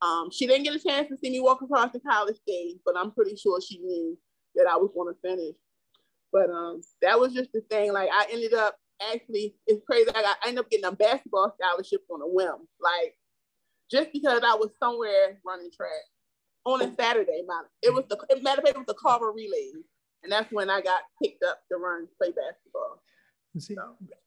um, 0.00 0.30
she 0.32 0.46
didn't 0.46 0.64
get 0.64 0.74
a 0.74 0.80
chance 0.82 1.08
to 1.08 1.16
see 1.16 1.30
me 1.30 1.40
walk 1.40 1.62
across 1.62 1.92
the 1.92 2.00
college 2.00 2.36
stage, 2.36 2.78
but 2.84 2.96
I'm 2.96 3.12
pretty 3.12 3.36
sure 3.36 3.60
she 3.60 3.78
knew 3.78 4.18
that 4.56 4.66
I 4.68 4.76
was 4.76 4.90
going 4.94 5.14
to 5.14 5.20
finish. 5.20 5.54
But 6.32 6.50
um, 6.50 6.82
that 7.02 7.20
was 7.20 7.34
just 7.34 7.52
the 7.52 7.60
thing. 7.70 7.92
Like 7.92 8.08
I 8.12 8.26
ended 8.32 8.54
up 8.54 8.76
actually, 9.12 9.54
it's 9.66 9.84
crazy. 9.84 10.08
I, 10.10 10.22
got, 10.22 10.36
I 10.42 10.48
ended 10.48 10.64
up 10.64 10.70
getting 10.70 10.86
a 10.86 10.92
basketball 10.92 11.54
scholarship 11.60 12.02
on 12.10 12.22
a 12.22 12.26
whim. 12.26 12.66
Like 12.80 13.14
just 13.90 14.12
because 14.12 14.40
I 14.44 14.54
was 14.54 14.70
somewhere 14.80 15.38
running 15.44 15.70
track 15.76 15.90
on 16.64 16.80
a 16.80 16.94
Saturday. 16.98 17.42
It 17.82 17.92
was 17.92 18.04
the 18.08 18.16
matter 18.42 18.60
of 18.60 18.64
fact, 18.64 18.76
it 18.76 18.78
was 18.78 18.86
the 18.86 18.94
Carver 18.94 19.32
Relay, 19.32 19.72
and 20.22 20.32
that's 20.32 20.50
when 20.52 20.70
I 20.70 20.80
got 20.80 21.02
picked 21.22 21.42
up 21.44 21.60
to 21.70 21.78
run 21.78 22.08
play 22.18 22.28
basketball. 22.28 23.02
See, 23.58 23.76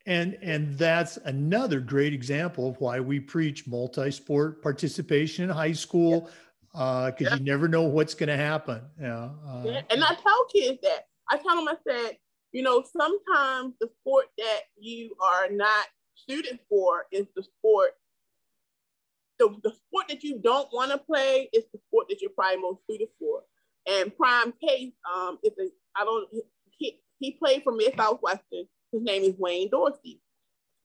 and 0.05 0.37
and 0.41 0.77
that's 0.77 1.17
another 1.17 1.79
great 1.79 2.13
example 2.13 2.69
of 2.69 2.79
why 2.79 2.99
we 2.99 3.19
preach 3.19 3.65
multi-sport 3.67 4.61
participation 4.61 5.45
in 5.45 5.49
high 5.49 5.71
school, 5.71 6.29
because 6.71 7.13
yeah. 7.19 7.27
uh, 7.29 7.31
yeah. 7.31 7.35
you 7.35 7.43
never 7.43 7.67
know 7.67 7.83
what's 7.83 8.13
going 8.13 8.29
to 8.29 8.37
happen. 8.37 8.83
Yeah, 9.01 9.29
uh, 9.47 9.63
yeah, 9.65 9.81
and 9.89 10.03
I 10.03 10.09
tell 10.09 10.45
kids 10.53 10.77
that 10.83 11.07
I 11.29 11.37
tell 11.37 11.55
them 11.55 11.67
I 11.67 11.75
said, 11.87 12.17
you 12.51 12.63
know, 12.63 12.83
sometimes 12.83 13.73
the 13.79 13.89
sport 13.99 14.25
that 14.37 14.61
you 14.77 15.15
are 15.21 15.49
not 15.49 15.85
suited 16.15 16.59
for 16.69 17.05
is 17.11 17.25
the 17.35 17.43
sport. 17.43 17.91
The, 19.39 19.53
the 19.63 19.71
sport 19.71 20.07
that 20.09 20.23
you 20.23 20.39
don't 20.39 20.69
want 20.71 20.91
to 20.91 20.97
play 20.97 21.49
is 21.51 21.65
the 21.73 21.79
sport 21.87 22.07
that 22.09 22.21
you're 22.21 22.31
probably 22.31 22.61
most 22.61 22.81
suited 22.89 23.09
for. 23.19 23.41
And 23.87 24.15
prime 24.15 24.53
case 24.61 24.93
um, 25.13 25.37
is 25.43 25.51
a 25.59 25.69
I 25.95 26.05
don't 26.05 26.27
he, 26.77 26.99
he 27.19 27.31
played 27.31 27.63
for 27.63 27.73
Mid 27.73 27.93
Southwestern 27.97 28.65
his 28.95 29.03
name 29.03 29.23
is 29.23 29.35
Wayne 29.37 29.69
Dorsey. 29.69 30.21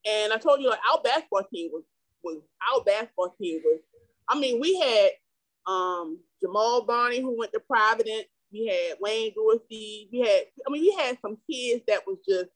And 0.07 0.33
I 0.33 0.37
told 0.37 0.61
you 0.61 0.69
like 0.69 0.81
our 0.93 1.01
basketball 1.03 1.45
team 1.53 1.71
was 1.73 1.85
was 2.23 2.43
our 2.71 2.83
basketball 2.85 3.35
team 3.41 3.61
was, 3.65 3.81
I 4.29 4.39
mean, 4.39 4.61
we 4.61 4.79
had 4.79 5.11
um 5.67 6.19
Jamal 6.43 6.85
Barney 6.85 7.21
who 7.21 7.39
went 7.39 7.53
to 7.53 7.61
Providence, 7.61 8.27
we 8.53 8.67
had 8.67 8.99
Wayne 9.01 9.33
Dorsey, 9.35 10.09
we 10.13 10.21
had 10.21 10.45
I 10.67 10.71
mean 10.71 10.83
we 10.83 10.97
had 10.99 11.19
some 11.23 11.39
kids 11.51 11.83
that 11.89 12.07
was 12.07 12.19
just 12.29 12.51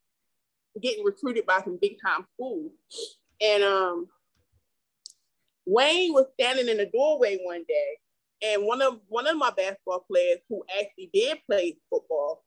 getting 0.83 1.05
recruited 1.05 1.47
by 1.47 1.61
some 1.63 1.79
big 1.81 1.97
time 2.05 2.27
schools. 2.35 2.73
And 3.41 3.63
um 3.63 4.09
Wayne 5.67 6.13
was 6.13 6.27
standing 6.35 6.69
in 6.69 6.77
the 6.77 6.87
doorway 6.87 7.39
one 7.43 7.65
day, 7.67 7.99
and 8.43 8.67
one 8.67 8.83
of 8.83 9.01
one 9.09 9.27
of 9.27 9.37
my 9.37 9.51
basketball 9.51 10.05
players 10.11 10.39
who 10.49 10.63
actually 10.79 11.11
did 11.13 11.39
play 11.49 11.77
football 11.91 12.45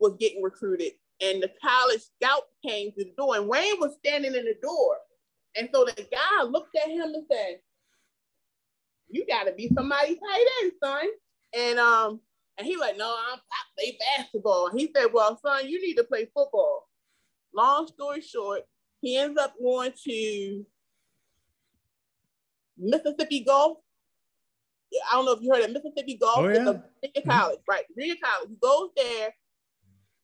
was 0.00 0.14
getting 0.18 0.42
recruited 0.42 0.92
and 1.20 1.42
the 1.42 1.50
college 1.62 2.00
scout 2.16 2.42
came 2.66 2.90
to 2.92 3.04
the 3.04 3.12
door, 3.16 3.36
and 3.36 3.48
Wayne 3.48 3.78
was 3.80 3.96
standing 4.04 4.34
in 4.34 4.44
the 4.44 4.56
door. 4.62 4.96
And 5.56 5.68
so 5.72 5.84
the 5.84 6.06
guy 6.10 6.42
looked 6.42 6.76
at 6.76 6.90
him 6.90 7.14
and 7.14 7.24
said, 7.30 7.60
You 9.08 9.24
gotta 9.26 9.52
be 9.52 9.70
somebody 9.74 10.16
tight 10.16 10.46
end, 10.62 10.72
son. 10.82 11.06
And 11.56 11.78
um, 11.78 12.20
and 12.58 12.66
he 12.66 12.76
like, 12.76 12.96
No, 12.96 13.14
I'm, 13.30 13.38
I 13.38 13.60
play 13.78 13.98
basketball. 14.16 14.70
He 14.74 14.90
said, 14.94 15.06
Well, 15.12 15.38
son, 15.44 15.68
you 15.68 15.80
need 15.80 15.94
to 15.94 16.04
play 16.04 16.28
football. 16.34 16.88
Long 17.54 17.86
story 17.86 18.20
short, 18.20 18.62
he 19.00 19.16
ends 19.16 19.38
up 19.38 19.54
going 19.60 19.92
to 20.04 20.66
Mississippi 22.78 23.44
Gulf. 23.44 23.78
I 25.10 25.16
don't 25.16 25.26
know 25.26 25.32
if 25.32 25.42
you 25.42 25.52
heard 25.52 25.64
of 25.64 25.72
Mississippi 25.72 26.16
Gulf. 26.16 26.38
Oh, 26.38 26.48
yeah. 26.48 26.72
It's 27.02 27.18
a 27.18 27.28
college, 27.28 27.58
mm-hmm. 27.58 27.70
right? 27.70 27.84
Virginia 27.94 28.16
College. 28.22 28.48
He 28.50 28.56
goes 28.60 28.90
there 28.96 29.34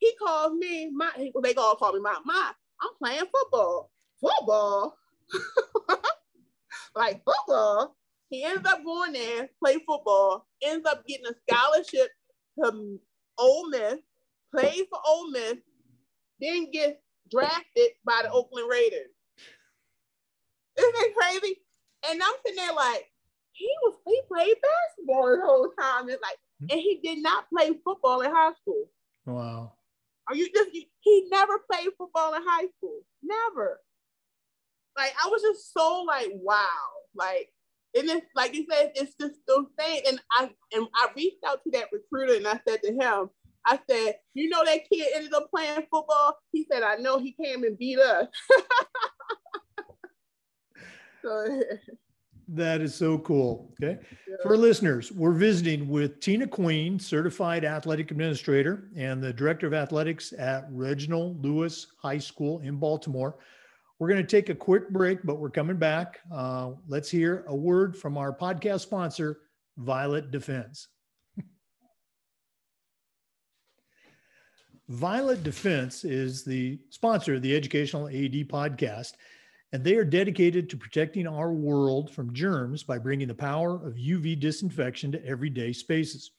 he 0.00 0.14
calls 0.16 0.54
me, 0.54 0.90
my 0.92 1.10
they 1.42 1.54
all 1.54 1.76
call 1.76 1.92
me 1.92 2.00
my 2.00 2.16
my, 2.24 2.52
I'm 2.80 2.90
playing 2.98 3.26
football. 3.30 3.90
Football. 4.20 4.96
like 6.96 7.22
football. 7.24 7.96
He 8.30 8.44
ends 8.44 8.66
up 8.66 8.82
going 8.84 9.12
there, 9.12 9.50
play 9.62 9.76
football, 9.86 10.46
ends 10.62 10.86
up 10.86 11.06
getting 11.06 11.26
a 11.26 11.34
scholarship 11.48 12.08
to 12.58 13.00
Ole 13.38 13.68
Miss, 13.70 13.98
played 14.54 14.86
for 14.90 14.98
Ole 15.06 15.30
Miss, 15.30 15.56
then 16.40 16.70
get 16.70 17.02
drafted 17.30 17.90
by 18.04 18.20
the 18.22 18.30
Oakland 18.30 18.68
Raiders. 18.70 19.10
Isn't 20.78 20.92
that 20.92 21.14
crazy? 21.16 21.56
And 22.08 22.22
I'm 22.22 22.34
sitting 22.44 22.56
there 22.56 22.74
like, 22.74 23.06
he 23.52 23.68
was 23.82 23.94
he 24.06 24.20
played 24.26 24.56
basketball 24.62 25.36
the 25.36 25.42
whole 25.44 25.70
time. 25.78 26.08
It's 26.08 26.22
like, 26.22 26.38
hmm? 26.60 26.66
and 26.70 26.80
he 26.80 27.00
did 27.02 27.22
not 27.22 27.48
play 27.50 27.72
football 27.84 28.22
in 28.22 28.30
high 28.30 28.52
school. 28.62 28.90
Wow. 29.26 29.72
Are 30.28 30.34
you 30.34 30.48
just 30.54 30.70
he 30.72 31.28
never 31.30 31.58
played 31.70 31.88
football 31.98 32.34
in 32.34 32.42
high 32.42 32.68
school? 32.78 33.00
Never. 33.22 33.80
Like 34.96 35.12
I 35.24 35.28
was 35.28 35.42
just 35.42 35.74
so 35.74 36.04
like 36.06 36.28
wow. 36.32 36.66
Like 37.14 37.52
and 37.94 38.08
it's 38.08 38.26
like 38.34 38.54
you 38.54 38.66
said, 38.70 38.92
it's 38.94 39.14
just 39.20 39.40
the 39.46 39.66
thing. 39.78 40.02
And 40.08 40.20
I 40.32 40.50
and 40.72 40.86
I 40.94 41.08
reached 41.16 41.44
out 41.46 41.62
to 41.64 41.70
that 41.72 41.88
recruiter 41.92 42.34
and 42.34 42.46
I 42.46 42.60
said 42.66 42.82
to 42.84 42.92
him, 42.92 43.30
I 43.66 43.78
said, 43.88 44.16
you 44.34 44.48
know 44.48 44.64
that 44.64 44.88
kid 44.90 45.08
ended 45.14 45.34
up 45.34 45.50
playing 45.54 45.86
football? 45.90 46.38
He 46.52 46.66
said, 46.70 46.82
I 46.82 46.96
know 46.96 47.18
he 47.18 47.32
came 47.32 47.64
and 47.64 47.76
beat 47.76 47.98
us. 47.98 48.26
so 51.22 51.62
that 52.48 52.80
is 52.80 52.94
so 52.94 53.18
cool. 53.18 53.74
Okay. 53.82 53.98
Yeah. 54.28 54.36
For 54.42 54.56
listeners, 54.56 55.12
we're 55.12 55.32
visiting 55.32 55.88
with 55.88 56.20
Tina 56.20 56.46
Queen, 56.46 56.98
certified 56.98 57.64
athletic 57.64 58.10
administrator 58.10 58.90
and 58.96 59.22
the 59.22 59.32
director 59.32 59.66
of 59.66 59.74
athletics 59.74 60.32
at 60.38 60.66
Reginald 60.70 61.44
Lewis 61.44 61.88
High 61.98 62.18
School 62.18 62.60
in 62.60 62.76
Baltimore. 62.76 63.36
We're 64.00 64.08
going 64.08 64.26
to 64.26 64.36
take 64.36 64.48
a 64.48 64.54
quick 64.54 64.88
break, 64.88 65.18
but 65.24 65.38
we're 65.38 65.50
coming 65.50 65.76
back. 65.76 66.20
Uh, 66.32 66.70
let's 66.88 67.10
hear 67.10 67.44
a 67.48 67.54
word 67.54 67.94
from 67.94 68.16
our 68.16 68.34
podcast 68.34 68.80
sponsor, 68.80 69.40
Violet 69.76 70.30
Defense. 70.30 70.88
Violet 74.88 75.42
Defense 75.44 76.04
is 76.06 76.44
the 76.44 76.80
sponsor 76.88 77.34
of 77.34 77.42
the 77.42 77.54
Educational 77.54 78.08
AD 78.08 78.48
podcast 78.48 79.12
and 79.72 79.84
they 79.84 79.96
are 79.96 80.04
dedicated 80.04 80.70
to 80.70 80.78
protecting 80.78 81.26
our 81.26 81.52
world 81.52 82.10
from 82.10 82.32
germs 82.32 82.82
by 82.82 82.98
bringing 82.98 83.28
the 83.28 83.34
power 83.34 83.86
of 83.86 83.94
UV 83.94 84.40
disinfection 84.40 85.12
to 85.12 85.24
everyday 85.24 85.74
spaces. 85.74 86.32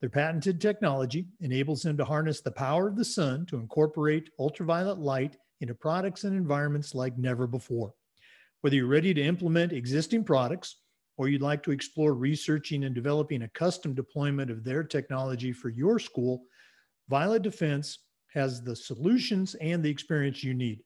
Their 0.00 0.10
patented 0.10 0.60
technology 0.60 1.26
enables 1.40 1.82
them 1.82 1.96
to 1.96 2.04
harness 2.04 2.42
the 2.42 2.52
power 2.52 2.86
of 2.86 2.96
the 2.96 3.04
sun 3.04 3.46
to 3.46 3.56
incorporate 3.56 4.28
ultraviolet 4.38 4.98
light 4.98 5.36
into 5.60 5.74
products 5.74 6.24
and 6.24 6.36
environments 6.36 6.94
like 6.94 7.16
never 7.18 7.46
before. 7.46 7.92
Whether 8.60 8.76
you're 8.76 8.86
ready 8.86 9.14
to 9.14 9.22
implement 9.22 9.72
existing 9.72 10.24
products 10.24 10.76
or 11.16 11.28
you'd 11.28 11.42
like 11.42 11.62
to 11.62 11.70
explore 11.70 12.14
researching 12.14 12.84
and 12.84 12.94
developing 12.94 13.42
a 13.42 13.48
custom 13.48 13.94
deployment 13.94 14.50
of 14.50 14.64
their 14.64 14.84
technology 14.84 15.52
for 15.52 15.68
your 15.68 15.98
school, 15.98 16.42
Violet 17.08 17.42
Defense 17.42 18.00
has 18.32 18.62
the 18.62 18.76
solutions 18.76 19.54
and 19.56 19.82
the 19.82 19.90
experience 19.90 20.42
you 20.44 20.52
need. 20.52 20.82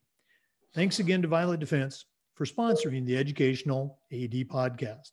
Thanks 0.75 1.01
again 1.01 1.23
to 1.23 1.29
Violet 1.29 1.59
Defense 1.59 2.05
for 2.35 2.45
sponsoring 2.45 3.05
the 3.05 3.17
Educational 3.17 3.99
AD 4.13 4.33
podcast. 4.49 5.11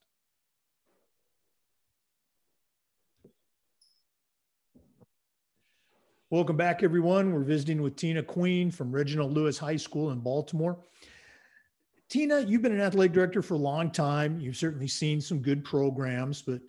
Welcome 6.29 6.57
back, 6.57 6.83
everyone. 6.83 7.31
We're 7.31 7.45
visiting 7.45 7.81
with 7.81 7.95
Tina 7.95 8.21
Queen 8.21 8.69
from 8.69 8.91
Reginald 8.91 9.31
Lewis 9.31 9.57
High 9.57 9.77
School 9.77 10.11
in 10.11 10.19
Baltimore. 10.19 10.77
Tina, 12.09 12.41
you've 12.41 12.61
been 12.61 12.73
an 12.73 12.81
athletic 12.81 13.13
director 13.13 13.41
for 13.41 13.53
a 13.53 13.57
long 13.57 13.89
time. 13.91 14.37
You've 14.37 14.57
certainly 14.57 14.89
seen 14.89 15.21
some 15.21 15.39
good 15.39 15.63
programs, 15.63 16.41
but 16.41 16.59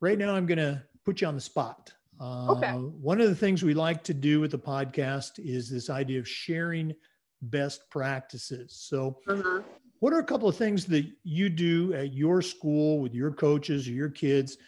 right 0.00 0.16
now 0.16 0.36
I'm 0.36 0.46
going 0.46 0.58
to 0.58 0.84
put 1.04 1.20
you 1.20 1.26
on 1.26 1.34
the 1.34 1.40
spot. 1.40 1.92
Uh, 2.20 2.52
okay. 2.52 2.70
One 2.70 3.20
of 3.20 3.28
the 3.28 3.34
things 3.34 3.64
we 3.64 3.74
like 3.74 4.04
to 4.04 4.14
do 4.14 4.38
with 4.38 4.52
the 4.52 4.58
podcast 4.58 5.40
is 5.44 5.68
this 5.68 5.90
idea 5.90 6.20
of 6.20 6.28
sharing 6.28 6.94
best 7.42 7.90
practices. 7.90 8.76
So, 8.80 9.18
uh-huh. 9.26 9.62
what 9.98 10.12
are 10.12 10.20
a 10.20 10.24
couple 10.24 10.48
of 10.48 10.56
things 10.56 10.84
that 10.86 11.10
you 11.24 11.48
do 11.48 11.92
at 11.92 12.12
your 12.12 12.40
school 12.40 13.00
with 13.00 13.14
your 13.14 13.32
coaches 13.32 13.88
or 13.88 13.92
your 13.92 14.10
kids 14.10 14.58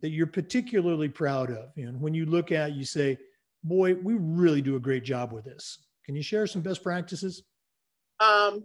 that 0.00 0.10
you're 0.10 0.28
particularly 0.28 1.08
proud 1.08 1.50
of? 1.50 1.70
And 1.76 2.00
when 2.00 2.14
you 2.14 2.24
look 2.24 2.52
at, 2.52 2.72
you 2.72 2.84
say, 2.84 3.18
"Boy, 3.66 3.94
we 3.94 4.14
really 4.14 4.62
do 4.62 4.76
a 4.76 4.80
great 4.80 5.04
job 5.04 5.32
with 5.32 5.44
this." 5.44 5.78
Can 6.04 6.14
you 6.14 6.22
share 6.22 6.46
some 6.46 6.62
best 6.62 6.82
practices? 6.82 7.42
Um, 8.20 8.64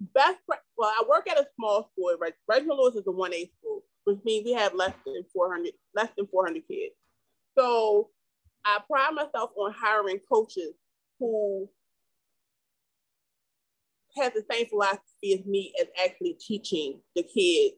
best 0.00 0.38
well, 0.76 0.88
I 0.88 1.04
work 1.08 1.30
at 1.30 1.38
a 1.38 1.46
small 1.56 1.90
school. 1.92 2.16
Right, 2.18 2.34
Reginald 2.48 2.78
Lewis 2.80 2.96
is 2.96 3.06
a 3.06 3.10
one 3.10 3.34
A 3.34 3.50
school, 3.58 3.84
which 4.04 4.18
means 4.24 4.44
we 4.44 4.52
have 4.52 4.74
less 4.74 4.94
than 5.04 5.24
four 5.32 5.52
hundred 5.52 5.74
less 5.94 6.08
than 6.16 6.26
four 6.26 6.46
hundred 6.46 6.66
kids. 6.66 6.94
So 7.56 8.10
I 8.64 8.78
pride 8.88 9.14
myself 9.14 9.50
on 9.56 9.74
hiring 9.76 10.20
coaches 10.30 10.72
who 11.18 11.68
has 14.16 14.32
the 14.32 14.44
same 14.50 14.66
philosophy 14.66 15.34
as 15.38 15.44
me 15.46 15.72
as 15.80 15.88
actually 16.02 16.36
teaching 16.40 17.00
the 17.14 17.22
kids 17.22 17.76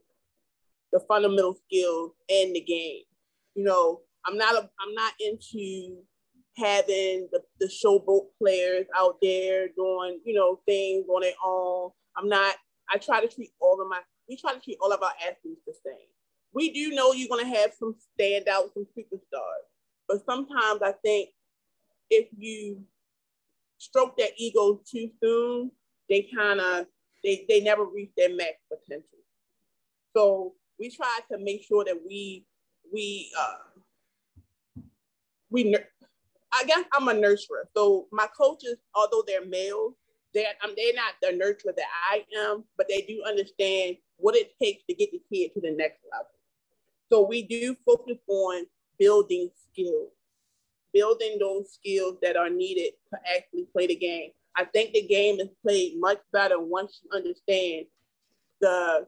the 0.92 1.00
fundamental 1.08 1.56
skills 1.66 2.12
and 2.28 2.54
the 2.54 2.60
game. 2.60 3.02
You 3.54 3.64
know, 3.64 4.00
I'm 4.26 4.36
not 4.36 4.54
a, 4.54 4.70
I'm 4.80 4.94
not 4.94 5.12
into 5.20 5.98
having 6.56 7.28
the, 7.32 7.42
the 7.60 7.66
showboat 7.66 8.26
players 8.40 8.86
out 8.96 9.16
there 9.20 9.68
doing, 9.76 10.20
you 10.24 10.34
know, 10.34 10.60
things 10.66 11.04
on 11.08 11.22
their 11.22 11.32
own. 11.44 11.90
I'm 12.16 12.28
not, 12.28 12.54
I 12.88 12.98
try 12.98 13.20
to 13.20 13.28
treat 13.28 13.50
all 13.60 13.80
of 13.80 13.88
my, 13.88 13.98
we 14.28 14.36
try 14.36 14.54
to 14.54 14.60
treat 14.60 14.78
all 14.80 14.92
of 14.92 15.02
our 15.02 15.12
athletes 15.20 15.62
the 15.66 15.74
same. 15.84 16.06
We 16.52 16.72
do 16.72 16.94
know 16.94 17.12
you're 17.12 17.28
going 17.28 17.44
to 17.44 17.58
have 17.58 17.72
some 17.78 17.96
standouts, 18.18 18.74
some 18.74 18.86
superstars, 18.96 19.64
but 20.06 20.24
sometimes 20.24 20.80
I 20.82 20.92
think 21.02 21.30
if 22.10 22.28
you 22.36 22.82
stroke 23.78 24.16
their 24.16 24.28
ego 24.36 24.80
too 24.88 25.10
soon, 25.22 25.72
they 26.08 26.28
kind 26.34 26.60
of, 26.60 26.86
they, 27.24 27.44
they 27.48 27.60
never 27.60 27.84
reach 27.84 28.10
their 28.16 28.34
max 28.34 28.52
potential. 28.72 29.18
So 30.16 30.54
we 30.78 30.94
try 30.94 31.18
to 31.32 31.38
make 31.38 31.64
sure 31.64 31.84
that 31.84 31.98
we, 32.06 32.46
we, 32.92 33.32
uh, 33.36 33.73
we, 35.54 35.76
I 36.52 36.64
guess 36.64 36.84
I'm 36.92 37.06
a 37.06 37.14
nurturer. 37.14 37.64
So 37.76 38.08
my 38.10 38.26
coaches, 38.36 38.76
although 38.92 39.22
they're 39.24 39.46
male, 39.46 39.96
they're, 40.34 40.52
um, 40.64 40.74
they're 40.76 40.92
not 40.94 41.14
the 41.22 41.28
nurturer 41.28 41.76
that 41.76 41.86
I 42.10 42.24
am, 42.36 42.64
but 42.76 42.88
they 42.88 43.02
do 43.02 43.22
understand 43.24 43.96
what 44.16 44.34
it 44.34 44.50
takes 44.60 44.82
to 44.90 44.94
get 44.94 45.12
the 45.12 45.22
kid 45.32 45.52
to 45.54 45.60
the 45.60 45.70
next 45.70 46.00
level. 46.10 46.26
So 47.12 47.24
we 47.24 47.42
do 47.42 47.76
focus 47.86 48.18
on 48.26 48.64
building 48.98 49.48
skills, 49.70 50.10
building 50.92 51.38
those 51.38 51.72
skills 51.72 52.16
that 52.22 52.36
are 52.36 52.50
needed 52.50 52.94
to 53.12 53.18
actually 53.36 53.68
play 53.72 53.86
the 53.86 53.96
game. 53.96 54.30
I 54.56 54.64
think 54.64 54.92
the 54.92 55.06
game 55.06 55.38
is 55.38 55.50
played 55.62 56.00
much 56.00 56.18
better 56.32 56.58
once 56.58 57.00
you 57.02 57.10
understand 57.16 57.86
the, 58.60 59.06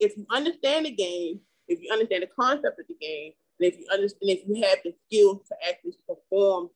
if 0.00 0.16
you 0.16 0.26
understand 0.30 0.86
the 0.86 0.90
game, 0.90 1.40
if 1.68 1.80
you 1.80 1.92
understand 1.92 2.24
the 2.24 2.28
concept 2.28 2.80
of 2.80 2.86
the 2.88 2.96
game, 3.00 3.32
and 3.60 3.72
if 3.72 3.78
you 3.78 3.86
understand, 3.92 4.30
if 4.30 4.42
you 4.46 4.62
have 4.62 4.78
the 4.84 4.94
skills 5.06 5.46
to 5.48 5.54
actually 5.68 5.96
perform 6.06 6.70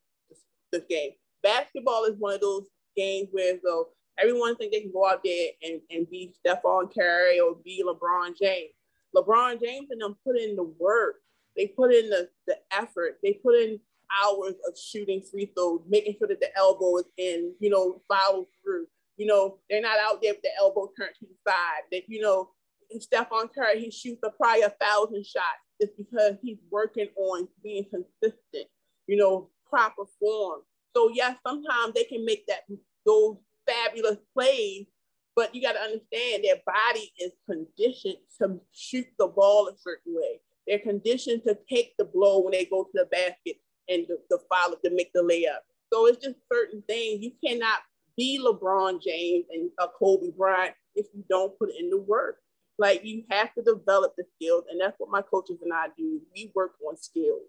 the, 0.72 0.80
game. 0.88 1.10
Basketball 1.42 2.04
is 2.04 2.14
one 2.18 2.34
of 2.34 2.40
those 2.40 2.64
games 2.96 3.28
where 3.30 3.58
so 3.62 3.88
everyone 4.18 4.56
thinks 4.56 4.74
they 4.74 4.82
can 4.82 4.92
go 4.92 5.06
out 5.06 5.22
there 5.22 5.48
and, 5.62 5.80
and 5.90 6.08
be 6.08 6.34
Stephen 6.38 6.88
Curry 6.94 7.40
or 7.40 7.56
be 7.62 7.84
LeBron 7.86 8.38
James. 8.40 8.72
LeBron 9.14 9.60
James 9.60 9.88
and 9.90 10.00
them 10.00 10.16
put 10.24 10.38
in 10.38 10.56
the 10.56 10.72
work. 10.78 11.16
They 11.56 11.66
put 11.66 11.92
in 11.92 12.08
the, 12.08 12.28
the 12.46 12.56
effort. 12.72 13.18
They 13.22 13.34
put 13.34 13.54
in 13.54 13.78
hours 14.24 14.54
of 14.66 14.78
shooting 14.78 15.22
free 15.22 15.52
throws, 15.54 15.82
making 15.88 16.16
sure 16.18 16.28
that 16.28 16.40
the 16.40 16.56
elbow 16.56 16.96
is 16.98 17.04
in, 17.18 17.52
you 17.60 17.68
know, 17.68 18.00
follow 18.08 18.46
through. 18.62 18.86
You 19.18 19.26
know, 19.26 19.58
they're 19.68 19.82
not 19.82 19.98
out 19.98 20.22
there 20.22 20.32
with 20.32 20.42
the 20.42 20.50
elbow 20.58 20.90
turned 20.98 21.14
to 21.18 21.26
the 21.26 21.50
side. 21.50 21.82
That, 21.90 22.02
you 22.08 22.22
know, 22.22 22.50
Stephen 22.98 23.48
Curry, 23.54 23.80
he 23.80 23.90
shoots 23.90 24.22
a 24.24 24.30
probably 24.30 24.62
a 24.62 24.70
thousand 24.70 25.24
shots 25.26 25.60
just 25.82 25.96
because 25.96 26.34
he's 26.42 26.58
working 26.70 27.08
on 27.16 27.48
being 27.62 27.84
consistent, 27.90 28.68
you 29.08 29.16
know, 29.16 29.48
proper 29.68 30.04
form. 30.20 30.60
So 30.94 31.10
yes, 31.12 31.36
sometimes 31.46 31.94
they 31.94 32.04
can 32.04 32.24
make 32.24 32.46
that 32.46 32.60
those 33.04 33.36
fabulous 33.66 34.18
plays, 34.32 34.86
but 35.34 35.54
you 35.54 35.62
got 35.62 35.72
to 35.72 35.80
understand 35.80 36.44
their 36.44 36.60
body 36.64 37.12
is 37.18 37.32
conditioned 37.50 38.18
to 38.40 38.60
shoot 38.72 39.06
the 39.18 39.26
ball 39.26 39.68
a 39.68 39.76
certain 39.78 40.14
way. 40.14 40.40
They're 40.66 40.78
conditioned 40.78 41.42
to 41.46 41.58
take 41.68 41.94
the 41.98 42.04
blow 42.04 42.40
when 42.40 42.52
they 42.52 42.66
go 42.66 42.84
to 42.84 42.90
the 42.94 43.06
basket 43.06 43.56
and 43.88 44.06
the 44.06 44.38
follow 44.48 44.76
to 44.84 44.90
make 44.94 45.12
the 45.12 45.20
layup. 45.20 45.62
So 45.92 46.06
it's 46.06 46.24
just 46.24 46.36
certain 46.52 46.82
things. 46.88 47.22
You 47.22 47.32
cannot 47.44 47.80
be 48.16 48.40
LeBron 48.40 49.02
James 49.02 49.46
and 49.50 49.70
a 49.80 49.88
Kobe 49.88 50.30
Bryant 50.36 50.74
if 50.94 51.06
you 51.14 51.24
don't 51.28 51.58
put 51.58 51.70
in 51.76 51.90
the 51.90 51.98
work. 51.98 52.41
Like 52.82 53.04
you 53.04 53.22
have 53.30 53.54
to 53.54 53.62
develop 53.62 54.14
the 54.18 54.24
skills, 54.34 54.64
and 54.68 54.80
that's 54.80 54.98
what 54.98 55.08
my 55.08 55.22
coaches 55.22 55.58
and 55.62 55.72
I 55.72 55.86
do. 55.96 56.20
We 56.34 56.50
work 56.52 56.72
on 56.84 56.96
skills, 56.96 57.42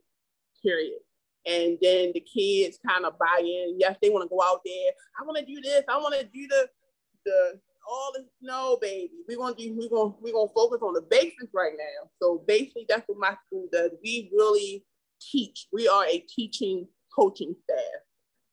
period. 0.61 0.99
And 1.47 1.79
then 1.81 2.11
the 2.13 2.19
kids 2.19 2.77
kind 2.87 3.03
of 3.03 3.17
buy 3.17 3.39
in. 3.41 3.77
Yes, 3.79 3.97
they 3.99 4.11
want 4.11 4.25
to 4.25 4.29
go 4.29 4.43
out 4.43 4.61
there. 4.63 4.91
I 5.19 5.25
want 5.25 5.39
to 5.39 5.45
do 5.45 5.59
this. 5.59 5.81
I 5.89 5.97
want 5.97 6.13
to 6.13 6.23
do 6.25 6.47
the 6.47 6.69
the 7.25 7.59
all 7.89 8.11
this. 8.15 8.27
No, 8.43 8.77
baby, 8.79 9.09
we're 9.27 9.39
gonna 9.39 9.55
do. 9.55 9.73
We're 9.75 9.89
gonna 9.89 10.13
we're 10.21 10.33
gonna 10.33 10.51
focus 10.55 10.81
on 10.83 10.93
the 10.93 11.01
basics 11.01 11.51
right 11.51 11.73
now. 11.75 12.11
So 12.21 12.43
basically, 12.47 12.85
that's 12.87 13.07
what 13.07 13.17
my 13.17 13.35
school 13.47 13.67
does. 13.71 13.89
We 14.03 14.29
really 14.37 14.85
teach. 15.19 15.65
We 15.73 15.87
are 15.87 16.05
a 16.05 16.19
teaching 16.19 16.87
coaching 17.11 17.55
staff. 17.63 18.01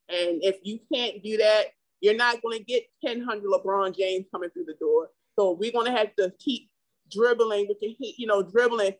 And 0.08 0.42
if 0.42 0.56
you 0.62 0.78
can't 0.90 1.22
do 1.22 1.36
that, 1.36 1.66
you're 2.00 2.16
not 2.16 2.40
going 2.42 2.58
to 2.58 2.64
get 2.64 2.84
1,000 3.02 3.42
LeBron 3.44 3.96
James 3.96 4.26
coming 4.32 4.50
through 4.50 4.64
the 4.64 4.76
door. 4.80 5.10
So 5.38 5.52
we're 5.52 5.72
gonna 5.72 5.96
have 5.96 6.14
to 6.16 6.32
keep 6.38 6.69
dribbling 7.10 7.66
with 7.68 7.78
your 7.80 7.92
you 7.98 8.26
know, 8.26 8.42
dribbling 8.42 8.94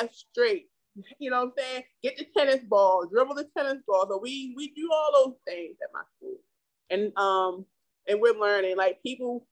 eyes 0.00 0.24
straight. 0.30 0.68
You 1.18 1.30
know 1.30 1.44
what 1.44 1.54
I'm 1.58 1.64
saying? 1.64 1.82
Get 2.02 2.18
the 2.18 2.26
tennis 2.36 2.62
ball, 2.64 3.06
dribble 3.10 3.34
the 3.34 3.48
tennis 3.56 3.82
ball. 3.86 4.06
So 4.08 4.18
we 4.22 4.52
we 4.56 4.72
do 4.74 4.90
all 4.92 5.24
those 5.24 5.36
things 5.46 5.76
at 5.82 5.88
my 5.92 6.02
school. 6.16 6.36
And 6.90 7.16
um 7.16 7.64
and 8.06 8.20
we're 8.20 8.38
learning 8.38 8.76
like 8.76 9.02
people 9.02 9.46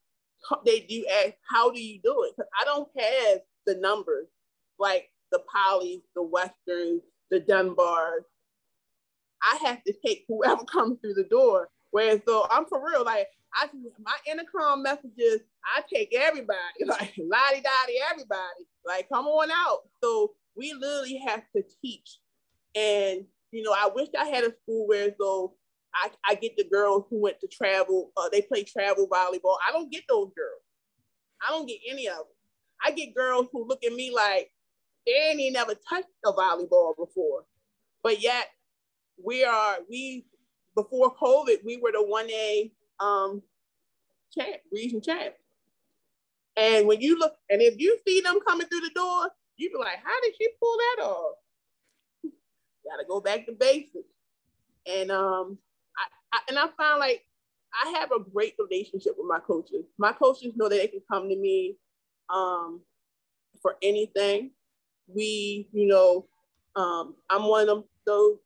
they 0.65 0.81
do 0.81 1.07
ask, 1.25 1.35
how 1.51 1.71
do 1.71 1.83
you 1.83 2.01
do 2.03 2.25
it? 2.25 2.35
Because 2.37 2.51
I 2.61 2.65
don't 2.65 2.89
have 2.99 3.41
the 3.67 3.77
numbers 3.77 4.27
like 4.79 5.11
the 5.31 5.41
Polys, 5.55 6.03
the 6.15 6.23
Westerns, 6.23 7.03
the 7.31 7.41
Dunbars. 7.41 8.25
I 9.43 9.59
have 9.67 9.83
to 9.85 9.95
take 10.05 10.25
whoever 10.29 10.65
comes 10.73 10.99
through 11.01 11.15
the 11.15 11.29
door. 11.31 11.69
Whereas 11.91 12.21
so 12.27 12.47
I'm 12.51 12.67
for 12.67 12.85
real, 12.85 13.05
like 13.05 13.27
I 13.55 13.69
my 14.05 14.15
intercom 14.31 14.83
messages, 14.83 15.41
I 15.65 15.83
take 15.93 16.15
everybody, 16.15 16.59
like 16.87 17.15
lottie 17.19 17.63
dottie, 17.63 17.99
everybody, 18.11 18.67
like 18.87 19.09
come 19.13 19.27
on 19.27 19.51
out. 19.51 19.81
So 20.03 20.33
we 20.57 20.73
literally 20.73 21.21
have 21.27 21.43
to 21.57 21.63
teach. 21.83 22.19
And 22.75 23.25
you 23.51 23.63
know, 23.63 23.73
I 23.73 23.91
wish 23.95 24.09
I 24.19 24.27
had 24.27 24.45
a 24.45 24.53
school 24.63 24.87
where 24.87 25.11
so 25.21 25.55
I, 25.95 26.11
I 26.25 26.35
get 26.37 26.57
the 26.57 26.65
girls 26.65 27.05
who 27.11 27.21
went 27.21 27.41
to 27.41 27.49
travel, 27.49 28.13
uh, 28.17 28.29
they 28.31 28.43
play 28.43 28.63
travel 28.63 29.09
volleyball. 29.09 29.57
I 29.67 29.73
don't 29.73 29.91
get 29.91 30.05
those 30.09 30.31
girls. 30.37 30.63
I 31.43 31.51
don't 31.51 31.67
get 31.67 31.79
any 31.89 32.07
of 32.07 32.17
them. 32.17 32.25
I 32.85 32.93
get 32.93 33.15
girls 33.15 33.49
who 33.53 33.67
look 33.67 33.85
at 33.85 33.93
me 33.93 34.13
like 34.15 34.51
they 35.07 35.13
ain't 35.13 35.53
never 35.53 35.75
touched 35.89 36.09
a 36.25 36.33
volleyball 36.33 36.95
before. 36.97 37.45
But 38.03 38.23
yet 38.23 38.47
we 39.23 39.45
are 39.45 39.79
we 39.89 40.25
before 40.75 41.15
COVID, 41.17 41.65
we 41.65 41.77
were 41.77 41.93
the 41.93 41.99
1A 41.99 43.05
um, 43.05 43.43
champ, 44.37 44.63
region 44.73 45.01
champ. 45.01 45.35
And 46.57 46.87
when 46.87 47.01
you 47.01 47.19
look, 47.19 47.37
and 47.49 47.63
if 47.63 47.79
you 47.79 47.99
see 48.07 48.21
them 48.21 48.39
coming 48.47 48.67
through 48.67 48.81
the 48.81 48.91
door, 48.95 49.29
you 49.57 49.71
be 49.71 49.79
like, 49.79 49.99
how 50.03 50.21
did 50.23 50.35
she 50.39 50.49
pull 50.61 50.77
that 50.77 51.05
off? 51.05 51.35
Gotta 52.85 53.05
go 53.09 53.21
back 53.21 53.47
to 53.47 53.53
basics. 53.53 54.09
And 54.87 55.11
um, 55.11 55.59
I, 55.97 56.37
I 56.37 56.41
and 56.49 56.59
I 56.59 56.67
found 56.79 57.01
like 57.01 57.25
I 57.73 57.99
have 57.99 58.11
a 58.13 58.21
great 58.21 58.55
relationship 58.59 59.13
with 59.17 59.27
my 59.29 59.39
coaches. 59.39 59.85
My 59.99 60.13
coaches 60.13 60.53
know 60.57 60.69
that 60.69 60.77
they 60.77 60.89
can 60.89 61.03
come 61.11 61.29
to 61.29 61.37
me 61.37 61.77
um, 62.29 62.81
for 63.63 63.77
anything. 63.83 64.51
We, 65.07 65.69
you 65.73 65.87
know, 65.87 66.27
um, 66.77 67.15
I'm 67.29 67.45
one 67.45 67.69
of 67.69 67.85
those, 68.07 68.39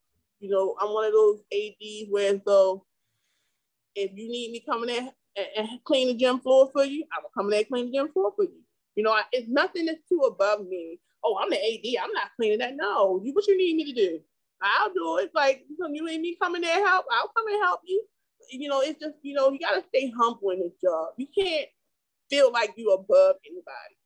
you 0.45 0.51
know, 0.51 0.77
I'm 0.79 0.93
one 0.93 1.07
of 1.07 1.13
those 1.13 1.41
ADs 1.51 2.11
where 2.11 2.39
though 2.45 2.85
if 3.95 4.11
you 4.15 4.31
need 4.31 4.53
me 4.53 4.63
coming 4.69 4.91
in 4.91 5.11
and, 5.37 5.47
and 5.57 5.69
clean 5.85 6.09
the 6.09 6.15
gym 6.15 6.39
floor 6.41 6.69
for 6.71 6.85
you, 6.85 7.07
I'm 7.17 7.23
gonna 7.23 7.33
come 7.35 7.47
in 7.47 7.51
there 7.53 7.61
and 7.61 7.69
clean 7.69 7.87
the 7.87 7.97
gym 7.97 8.13
floor 8.13 8.33
for 8.37 8.45
you. 8.45 8.61
You 8.95 9.05
know, 9.05 9.13
I, 9.13 9.23
it's 9.33 9.49
nothing 9.49 9.87
that's 9.87 10.07
too 10.07 10.21
above 10.21 10.67
me. 10.67 11.01
Oh, 11.25 11.39
I'm 11.41 11.49
the 11.49 11.57
AD. 11.57 12.05
I'm 12.05 12.13
not 12.13 12.29
cleaning 12.37 12.59
that. 12.59 12.77
No, 12.77 13.23
you 13.25 13.33
what 13.33 13.47
you 13.47 13.57
need 13.57 13.77
me 13.77 13.87
to 13.87 13.93
do? 13.95 14.21
I'll 14.61 14.93
do 14.93 15.19
it. 15.19 15.31
Like 15.35 15.65
you 15.71 15.89
need 15.91 16.21
me 16.21 16.37
coming 16.41 16.61
there 16.61 16.87
help. 16.87 17.07
I'll 17.11 17.33
come 17.35 17.47
and 17.49 17.63
help 17.63 17.81
you. 17.87 18.05
you 18.51 18.69
know, 18.69 18.81
it's 18.83 19.01
just, 19.01 19.15
you 19.23 19.33
know, 19.33 19.51
you 19.51 19.59
gotta 19.59 19.83
stay 19.89 20.13
humble 20.15 20.51
in 20.51 20.61
this 20.61 20.75
job. 20.83 21.15
You 21.17 21.27
can't 21.35 21.69
feel 22.29 22.53
like 22.53 22.75
you're 22.77 22.97
above 22.97 23.37
anybody. 23.47 23.97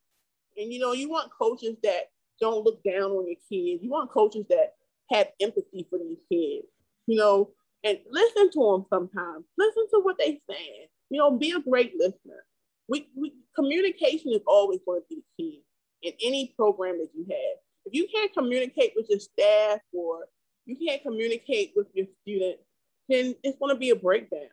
And 0.57 0.73
you 0.73 0.79
know, 0.79 0.93
you 0.93 1.11
want 1.11 1.33
coaches 1.37 1.77
that 1.83 2.11
don't 2.41 2.65
look 2.65 2.81
down 2.85 3.11
on 3.11 3.27
your 3.27 3.41
kids. 3.49 3.83
You 3.83 3.91
want 3.91 4.13
coaches 4.13 4.45
that 4.51 4.75
have 5.11 5.29
empathy 5.41 5.87
for 5.89 5.99
these 5.99 6.19
kids, 6.31 6.67
you 7.07 7.17
know, 7.17 7.51
and 7.85 7.99
listen 8.11 8.51
to 8.51 8.73
them 8.73 8.87
sometimes. 8.91 9.45
Listen 9.57 9.87
to 9.91 10.01
what 10.03 10.17
they 10.19 10.41
saying. 10.51 10.87
You 11.11 11.19
know, 11.19 11.37
be 11.37 11.53
a 11.53 11.61
great 11.61 11.95
listener. 11.97 12.45
We, 12.89 13.09
we 13.17 13.35
communication 13.55 14.33
is 14.33 14.43
always 14.47 14.81
going 14.87 15.01
to 15.01 15.07
be 15.09 15.23
key 15.37 15.63
in 16.03 16.13
any 16.23 16.55
program 16.57 16.99
that 16.99 17.11
you 17.15 17.27
have. 17.31 17.59
If 17.87 17.95
you 17.95 18.07
can't 18.15 18.33
communicate 18.35 18.93
with 18.97 19.07
your 19.09 19.21
staff 19.21 19.81
or 19.93 20.27
you 20.67 20.77
can't 20.77 21.03
communicate 21.03 21.73
with 21.75 21.87
your 21.95 22.07
students, 22.23 22.63
then 23.09 23.35
it's 23.43 23.59
going 23.59 23.75
to 23.75 23.79
be 23.79 23.91
a 23.91 23.97
breakdown. 23.97 24.49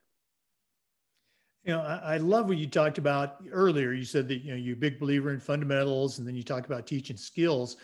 You 1.65 1.73
know, 1.73 1.81
I, 1.81 2.13
I, 2.13 2.17
love 2.17 2.47
what 2.47 2.57
you 2.57 2.67
talked 2.67 2.99
about 2.99 3.43
earlier. 3.51 3.91
You 3.91 4.05
said 4.05 4.27
that 4.27 4.43
you 4.43 4.51
know 4.51 4.57
you're 4.57 4.75
a 4.75 4.79
big 4.79 4.99
believer 4.99 5.31
in 5.31 5.39
fundamentals, 5.39 6.19
and 6.19 6.27
then 6.27 6.35
you 6.35 6.43
talk 6.43 6.67
about 6.67 6.85
teaching 6.85 7.17
skills, 7.17 7.77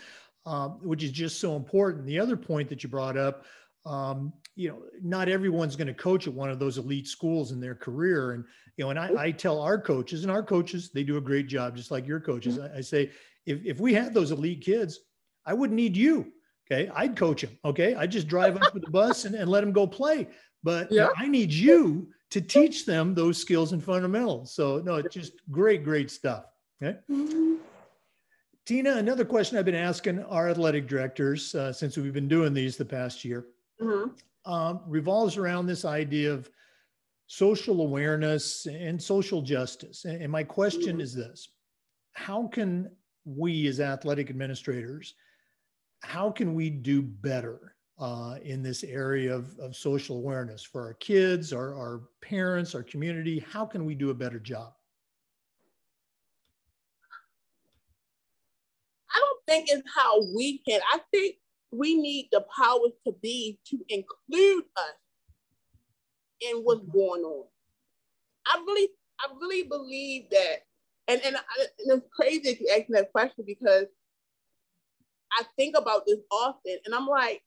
um, 0.46 0.80
which 0.82 1.04
is 1.04 1.12
just 1.12 1.40
so 1.40 1.56
important. 1.56 2.06
The 2.06 2.20
other 2.20 2.38
point 2.38 2.70
that 2.70 2.84
you 2.84 2.90
brought 2.90 3.18
up, 3.18 3.46
um, 3.86 4.34
you 4.56 4.70
know, 4.70 4.84
not 5.02 5.30
everyone's 5.30 5.76
going 5.76 5.88
to 5.88 5.94
coach 5.94 6.28
at 6.28 6.34
one 6.34 6.50
of 6.50 6.60
those 6.60 6.78
elite 6.78 7.08
schools 7.08 7.52
in 7.52 7.60
their 7.60 7.76
career, 7.76 8.34
and 8.34 8.44
you 8.78 8.86
know, 8.86 8.90
and 8.92 9.00
I, 9.00 9.24
I 9.24 9.32
tell 9.32 9.60
our 9.60 9.80
coaches, 9.80 10.24
and 10.24 10.32
our 10.32 10.44
coaches, 10.44 10.92
they 10.94 11.04
do 11.04 11.18
a 11.18 11.22
great 11.22 11.48
job, 11.48 11.76
just 11.76 11.92
like 11.92 12.08
your 12.08 12.20
coaches. 12.20 12.60
I, 12.60 12.78
I 12.78 12.82
say, 12.82 13.12
if 13.46 13.64
if 13.66 13.80
we 13.80 13.94
had 13.94 14.14
those 14.14 14.32
elite 14.32 14.62
kids, 14.62 15.00
I 15.46 15.54
wouldn't 15.54 15.78
need 15.78 15.98
you. 15.98 16.32
Okay, 16.72 16.90
I'd 16.96 17.16
coach 17.16 17.42
them. 17.42 17.58
Okay, 17.66 17.96
I'd 17.96 18.12
just 18.12 18.28
drive 18.28 18.56
up 18.56 18.74
with 18.74 18.84
the 18.84 18.92
bus 18.92 19.26
and, 19.26 19.36
and 19.36 19.50
let 19.50 19.62
them 19.62 19.72
go 19.72 19.88
play. 19.88 20.28
But 20.64 20.92
yeah. 20.92 21.10
I 21.18 21.28
need 21.28 21.52
you 21.52 22.10
to 22.32 22.40
teach 22.40 22.86
them 22.86 23.14
those 23.14 23.38
skills 23.38 23.74
and 23.74 23.84
fundamentals. 23.84 24.54
So 24.54 24.82
no, 24.86 24.96
it's 24.96 25.14
just 25.14 25.34
great, 25.50 25.84
great 25.84 26.10
stuff. 26.10 26.46
Okay. 26.82 26.98
Mm-hmm. 27.10 27.56
Tina, 28.66 28.98
another 28.98 29.26
question 29.26 29.58
I've 29.58 29.66
been 29.66 29.76
asking 29.76 30.24
our 30.24 30.50
athletic 30.50 30.88
directors 30.88 31.56
uh, 31.56 31.74
since 31.74 31.98
we've 31.98 32.14
been 32.14 32.28
doing 32.28 32.54
these 32.54 32.78
the 32.78 32.86
past 32.86 33.26
year 33.26 33.48
mm-hmm. 33.82 34.52
um, 34.52 34.82
revolves 34.86 35.38
around 35.38 35.66
this 35.66 35.84
idea 35.84 36.32
of 36.32 36.50
social 37.26 37.82
awareness 37.82 38.68
and 38.68 39.02
social 39.02 39.42
justice. 39.42 40.06
And, 40.06 40.32
my 40.32 40.44
question 40.44 40.94
mm-hmm. 40.94 41.02
is 41.02 41.16
this 41.16 41.50
How 42.14 42.48
can 42.48 42.92
we 43.26 43.68
as 43.68 43.80
athletic 43.80 44.30
administrators, 44.30 45.16
how 46.02 46.30
can 46.30 46.54
we 46.54 46.70
do 46.70 47.02
better 47.02 47.76
uh, 47.98 48.36
in 48.44 48.62
this 48.62 48.84
area 48.84 49.34
of, 49.36 49.58
of 49.60 49.76
social 49.76 50.18
awareness 50.18 50.64
for 50.64 50.86
our 50.86 50.94
kids, 50.96 51.52
our, 51.52 51.74
our 51.74 52.02
parents, 52.22 52.76
our 52.76 52.84
community? 52.84 53.44
How 53.52 53.66
can 53.66 53.86
we 53.86 53.96
do 53.96 54.12
a 54.12 54.16
better 54.16 54.40
job? 54.40 54.74
I 59.52 59.56
don't 59.56 59.68
think 59.68 59.80
it's 59.80 59.90
how 59.96 60.22
we 60.36 60.60
can. 60.68 60.80
I 60.94 61.00
think 61.12 61.36
we 61.72 61.96
need 61.96 62.30
the 62.32 62.46
powers 62.56 62.92
to 63.06 63.14
be 63.22 63.60
to 63.68 63.78
include 63.90 64.66
us 64.78 64.96
in 66.42 66.58
what's 66.58 66.82
mm-hmm. 66.82 66.98
going 66.98 67.24
on. 67.24 67.46
I 68.46 68.64
really, 68.66 68.90
I 69.20 69.28
really 69.40 69.64
believe 69.64 70.30
that, 70.32 70.64
and 71.08 71.22
and, 71.24 71.36
I, 71.36 71.66
and 71.80 72.02
it's 72.02 72.08
crazy 72.14 72.50
if 72.50 72.60
you 72.60 72.70
ask 72.72 72.90
me 72.90 73.00
that 73.00 73.12
question 73.12 73.44
because 73.46 73.86
I 75.34 75.44
think 75.58 75.76
about 75.78 76.06
this 76.06 76.20
often, 76.32 76.78
and 76.86 76.96
I'm 76.96 77.08
like, 77.08 77.42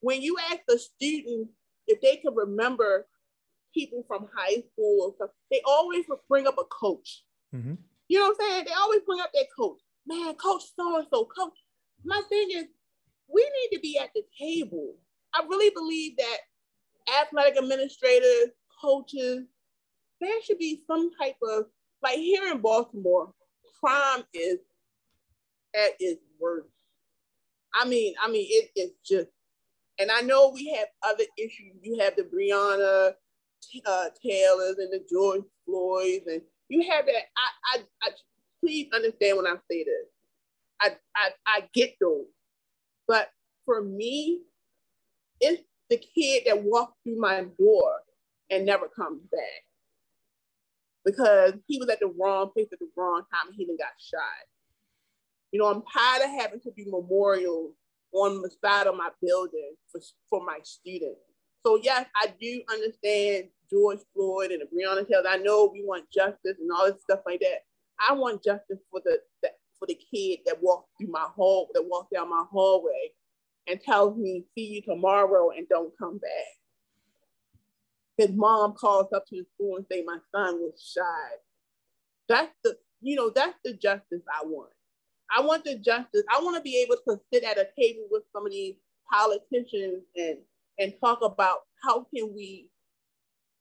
when 0.00 0.22
you 0.22 0.36
ask 0.50 0.60
a 0.70 0.78
student 0.78 1.48
if 1.88 2.00
they 2.00 2.16
can 2.16 2.34
remember 2.34 3.06
people 3.74 4.04
from 4.08 4.28
high 4.34 4.62
school 4.72 5.02
or 5.02 5.14
stuff, 5.16 5.30
they 5.50 5.60
always 5.66 6.04
bring 6.28 6.46
up 6.46 6.58
a 6.58 6.64
coach. 6.64 7.22
Mm-hmm. 7.54 7.74
You 8.08 8.18
know 8.18 8.26
what 8.26 8.36
I'm 8.40 8.48
saying? 8.48 8.64
They 8.66 8.72
always 8.72 9.00
bring 9.06 9.20
up 9.20 9.30
their 9.32 9.44
coach. 9.56 9.80
Man, 10.16 10.34
coach 10.34 10.62
so 10.74 10.96
and 10.96 11.06
so, 11.12 11.24
coach. 11.24 11.52
My 12.04 12.22
thing 12.28 12.48
is, 12.50 12.64
we 13.32 13.42
need 13.42 13.76
to 13.76 13.80
be 13.80 13.98
at 13.98 14.10
the 14.14 14.22
table. 14.38 14.94
I 15.34 15.42
really 15.48 15.70
believe 15.70 16.16
that 16.16 17.22
athletic 17.22 17.58
administrators, 17.58 18.50
coaches, 18.80 19.44
there 20.20 20.42
should 20.42 20.58
be 20.58 20.82
some 20.86 21.10
type 21.20 21.36
of 21.42 21.66
like 22.02 22.16
here 22.16 22.50
in 22.52 22.58
Baltimore, 22.60 23.32
crime 23.80 24.22
is 24.32 24.58
at 25.74 25.92
its 25.98 26.22
worst. 26.40 26.68
I 27.74 27.86
mean, 27.86 28.14
I 28.22 28.30
mean, 28.30 28.46
it 28.48 28.70
is 28.76 28.90
just 29.04 29.28
and 29.98 30.10
I 30.10 30.20
know 30.20 30.50
we 30.54 30.74
have 30.76 30.88
other 31.02 31.24
issues. 31.38 31.76
You 31.82 31.98
have 32.00 32.16
the 32.16 32.24
Breonna 32.24 33.12
uh, 33.86 34.08
Taylors 34.22 34.76
and 34.78 34.92
the 34.92 35.04
George 35.10 35.44
Floyds, 35.64 36.26
and 36.26 36.42
you 36.68 36.88
have 36.90 37.06
that. 37.06 37.14
I, 37.14 37.78
I, 37.78 37.82
I 38.02 38.10
please 38.60 38.88
understand 38.94 39.36
when 39.36 39.46
I 39.46 39.54
say 39.70 39.84
this. 39.84 40.08
I, 40.80 40.90
I, 41.16 41.30
I 41.46 41.68
get 41.72 41.94
those, 42.00 42.26
but 43.08 43.30
for 43.64 43.82
me, 43.82 44.40
it's 45.40 45.62
the 45.88 45.96
kid 45.96 46.44
that 46.46 46.62
walked 46.62 46.96
through 47.02 47.18
my 47.18 47.46
door 47.58 47.92
and 48.50 48.66
never 48.66 48.88
comes 48.88 49.22
back 49.30 49.64
because 51.04 51.54
he 51.66 51.78
was 51.78 51.88
at 51.88 52.00
the 52.00 52.12
wrong 52.18 52.50
place 52.52 52.68
at 52.72 52.78
the 52.78 52.88
wrong 52.96 53.22
time 53.32 53.48
and 53.48 53.56
he 53.56 53.64
then 53.64 53.76
got 53.76 53.88
shot. 53.98 54.20
You 55.52 55.60
know, 55.60 55.66
I'm 55.66 55.82
tired 55.92 56.24
of 56.24 56.40
having 56.40 56.60
to 56.60 56.70
do 56.76 56.90
memorials 56.90 57.72
on 58.12 58.42
the 58.42 58.50
side 58.64 58.86
of 58.86 58.96
my 58.96 59.10
building 59.22 59.74
for, 59.90 60.00
for 60.28 60.44
my 60.44 60.58
students. 60.64 61.20
So 61.64 61.78
yes, 61.82 62.06
I 62.16 62.32
do 62.40 62.62
understand 62.70 63.48
George 63.70 64.00
Floyd 64.14 64.50
and 64.50 64.62
Breonna 64.62 65.08
Taylor. 65.08 65.28
I 65.28 65.38
know 65.38 65.70
we 65.72 65.84
want 65.84 66.10
justice 66.12 66.56
and 66.60 66.70
all 66.70 66.86
this 66.86 67.02
stuff 67.02 67.20
like 67.26 67.40
that. 67.40 67.60
I 67.98 68.14
want 68.14 68.44
justice 68.44 68.78
for 68.90 69.00
the, 69.04 69.18
the 69.42 69.50
for 69.78 69.86
the 69.86 69.94
kid 69.94 70.40
that 70.46 70.62
walked 70.62 70.90
through 70.98 71.10
my 71.10 71.26
hall, 71.34 71.68
that 71.74 71.82
walked 71.82 72.12
down 72.14 72.30
my 72.30 72.44
hallway 72.50 73.12
and 73.66 73.80
tells 73.80 74.16
me, 74.16 74.44
see 74.54 74.66
you 74.66 74.82
tomorrow 74.82 75.50
and 75.50 75.68
don't 75.68 75.92
come 75.98 76.18
back. 76.18 76.56
His 78.16 78.30
mom 78.30 78.72
calls 78.72 79.12
up 79.14 79.26
to 79.26 79.36
the 79.36 79.46
school 79.54 79.76
and 79.76 79.86
say 79.90 80.02
my 80.02 80.18
son 80.34 80.60
was 80.60 80.92
shot. 80.94 81.38
That's 82.28 82.52
the, 82.64 82.78
you 83.02 83.16
know, 83.16 83.30
that's 83.34 83.58
the 83.64 83.74
justice 83.74 84.22
I 84.32 84.46
want. 84.46 84.72
I 85.36 85.42
want 85.42 85.64
the 85.64 85.76
justice. 85.76 86.22
I 86.30 86.40
want 86.42 86.56
to 86.56 86.62
be 86.62 86.82
able 86.82 86.96
to 87.08 87.20
sit 87.32 87.44
at 87.44 87.58
a 87.58 87.68
table 87.78 88.06
with 88.10 88.22
some 88.32 88.46
of 88.46 88.52
these 88.52 88.76
politicians 89.12 90.02
and 90.16 90.38
and 90.78 90.92
talk 91.00 91.20
about 91.22 91.60
how 91.82 92.06
can 92.14 92.34
we 92.34 92.68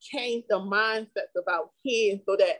change 0.02 0.44
the 0.50 0.60
mindsets 0.60 1.32
our 1.48 1.70
kids 1.86 2.22
so 2.28 2.36
that 2.36 2.60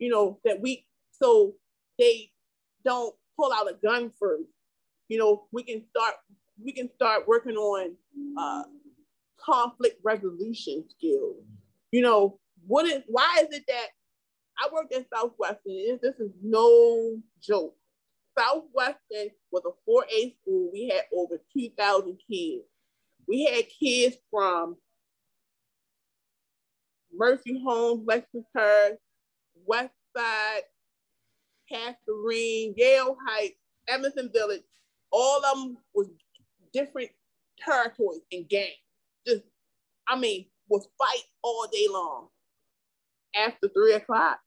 you 0.00 0.10
know 0.10 0.40
that 0.44 0.60
we 0.60 0.84
so 1.12 1.54
they 1.98 2.30
don't 2.84 3.14
pull 3.38 3.52
out 3.52 3.70
a 3.70 3.74
gun 3.74 4.10
first. 4.18 4.48
You 5.08 5.18
know, 5.18 5.46
we 5.52 5.62
can 5.62 5.84
start 5.90 6.14
we 6.62 6.72
can 6.72 6.90
start 6.94 7.28
working 7.28 7.56
on 7.56 7.96
uh, 8.38 8.64
conflict 9.38 10.00
resolution 10.02 10.84
skills. 10.88 11.36
You 11.92 12.02
know, 12.02 12.38
what 12.66 12.86
is 12.86 13.02
why 13.06 13.42
is 13.42 13.56
it 13.56 13.64
that 13.68 13.86
I 14.60 14.68
worked 14.72 14.92
at 14.92 15.06
Southwestern. 15.14 15.98
This 16.02 16.16
is 16.18 16.30
no 16.42 17.18
joke. 17.40 17.74
Southwestern 18.38 19.30
was 19.50 19.62
a 19.64 19.90
4A 19.90 20.36
school. 20.40 20.70
We 20.72 20.88
had 20.88 21.04
over 21.16 21.40
2,000 21.56 22.18
kids. 22.30 22.64
We 23.26 23.44
had 23.44 23.64
kids 23.68 24.16
from 24.30 24.76
Murphy 27.12 27.60
Homes, 27.64 28.06
Lexington, 28.06 28.98
West 29.66 29.94
Side, 30.16 30.62
Catherine, 31.68 32.74
Yale 32.76 33.16
Heights, 33.26 33.58
Edmondson 33.88 34.30
Village. 34.32 34.62
All 35.10 35.38
of 35.38 35.58
them 35.58 35.76
was 35.94 36.08
different 36.72 37.10
territories 37.58 38.22
and 38.32 38.48
gangs. 38.48 38.70
Just, 39.26 39.42
I 40.08 40.18
mean, 40.18 40.46
was 40.68 40.88
fight 40.98 41.24
all 41.42 41.66
day 41.72 41.86
long 41.90 42.28
after 43.34 43.68
three 43.68 43.94
o'clock 43.94 44.40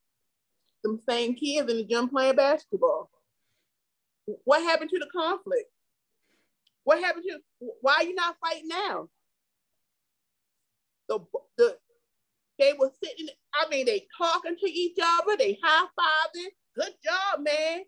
them 0.84 1.00
same 1.10 1.34
kids 1.34 1.70
in 1.72 1.78
the 1.78 1.84
gym 1.84 2.10
playing 2.10 2.36
basketball. 2.36 3.10
What 4.44 4.62
happened 4.62 4.90
to 4.92 5.00
the 5.00 5.10
conflict? 5.12 5.70
What 6.84 7.00
happened 7.00 7.26
to 7.30 7.40
why 7.82 7.96
are 7.96 8.04
you 8.04 8.14
not 8.14 8.36
fighting 8.42 8.68
now? 8.68 9.08
The 11.10 11.20
the 11.58 11.78
they 12.60 12.74
were 12.78 12.92
sitting, 13.04 13.28
I 13.54 13.70
mean, 13.70 13.86
they 13.86 14.08
talking 14.18 14.56
to 14.56 14.72
each 14.72 14.98
other, 15.02 15.38
they 15.38 15.58
high-fiving. 15.64 16.50
Good 16.76 16.94
job, 17.04 17.42
man. 17.42 17.82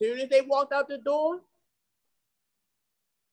Soon 0.00 0.18
as 0.18 0.28
they 0.28 0.40
walked 0.40 0.72
out 0.72 0.88
the 0.88 0.98
door, 0.98 1.40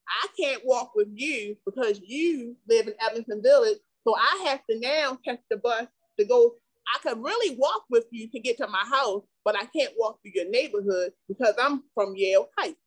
I 0.08 0.28
can't 0.40 0.62
walk 0.66 0.92
with 0.96 1.10
you 1.14 1.56
because 1.66 2.02
you 2.04 2.56
live 2.68 2.88
in 2.88 2.94
Edmondson 3.00 3.42
Village. 3.44 3.78
So 4.08 4.16
I 4.16 4.46
have 4.48 4.62
to 4.70 4.80
now 4.80 5.20
catch 5.24 5.40
the 5.50 5.58
bus 5.58 5.86
to 6.20 6.26
go 6.26 6.56
I 6.90 7.00
could 7.00 7.24
really 7.24 7.56
walk 7.58 7.84
with 7.90 8.06
you 8.12 8.30
to 8.30 8.40
get 8.40 8.58
to 8.58 8.68
my 8.68 8.84
house, 8.92 9.24
but 9.46 9.56
I 9.56 9.66
can't 9.66 9.94
walk 9.98 10.20
through 10.22 10.32
your 10.34 10.50
neighborhood 10.50 11.14
because 11.28 11.54
I'm 11.62 11.84
from 11.94 12.16
Yale 12.16 12.50
Heights. 12.58 12.80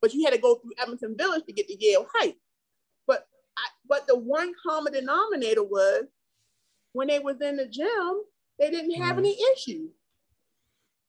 But 0.00 0.14
you 0.14 0.24
had 0.24 0.34
to 0.34 0.40
go 0.40 0.56
through 0.56 0.72
Edmondson 0.80 1.16
Village 1.16 1.44
to 1.46 1.52
get 1.52 1.66
to 1.68 1.76
Yale 1.78 2.06
Heights. 2.14 2.38
But 3.06 3.26
I, 3.56 3.62
but 3.88 4.06
the 4.06 4.18
one 4.18 4.52
common 4.66 4.92
denominator 4.92 5.62
was 5.62 6.04
when 6.98 7.06
they 7.06 7.20
was 7.20 7.40
in 7.40 7.54
the 7.54 7.68
gym, 7.68 8.22
they 8.58 8.72
didn't 8.72 8.90
have 9.00 9.10
mm-hmm. 9.10 9.20
any 9.20 9.38
issues. 9.54 9.90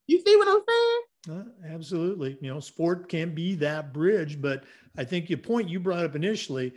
You 0.06 0.22
see 0.24 0.36
what 0.38 0.48
I'm 0.48 0.62
saying? 0.70 1.40
Uh, 1.40 1.74
absolutely. 1.74 2.38
You 2.42 2.54
know, 2.54 2.60
sport 2.60 3.10
can 3.10 3.34
be 3.34 3.56
that 3.56 3.92
bridge, 3.92 4.40
but 4.40 4.66
I 5.00 5.04
think 5.04 5.26
the 5.26 5.36
point 5.36 5.68
you 5.68 5.80
brought 5.80 6.06
up 6.06 6.16
initially, 6.16 6.74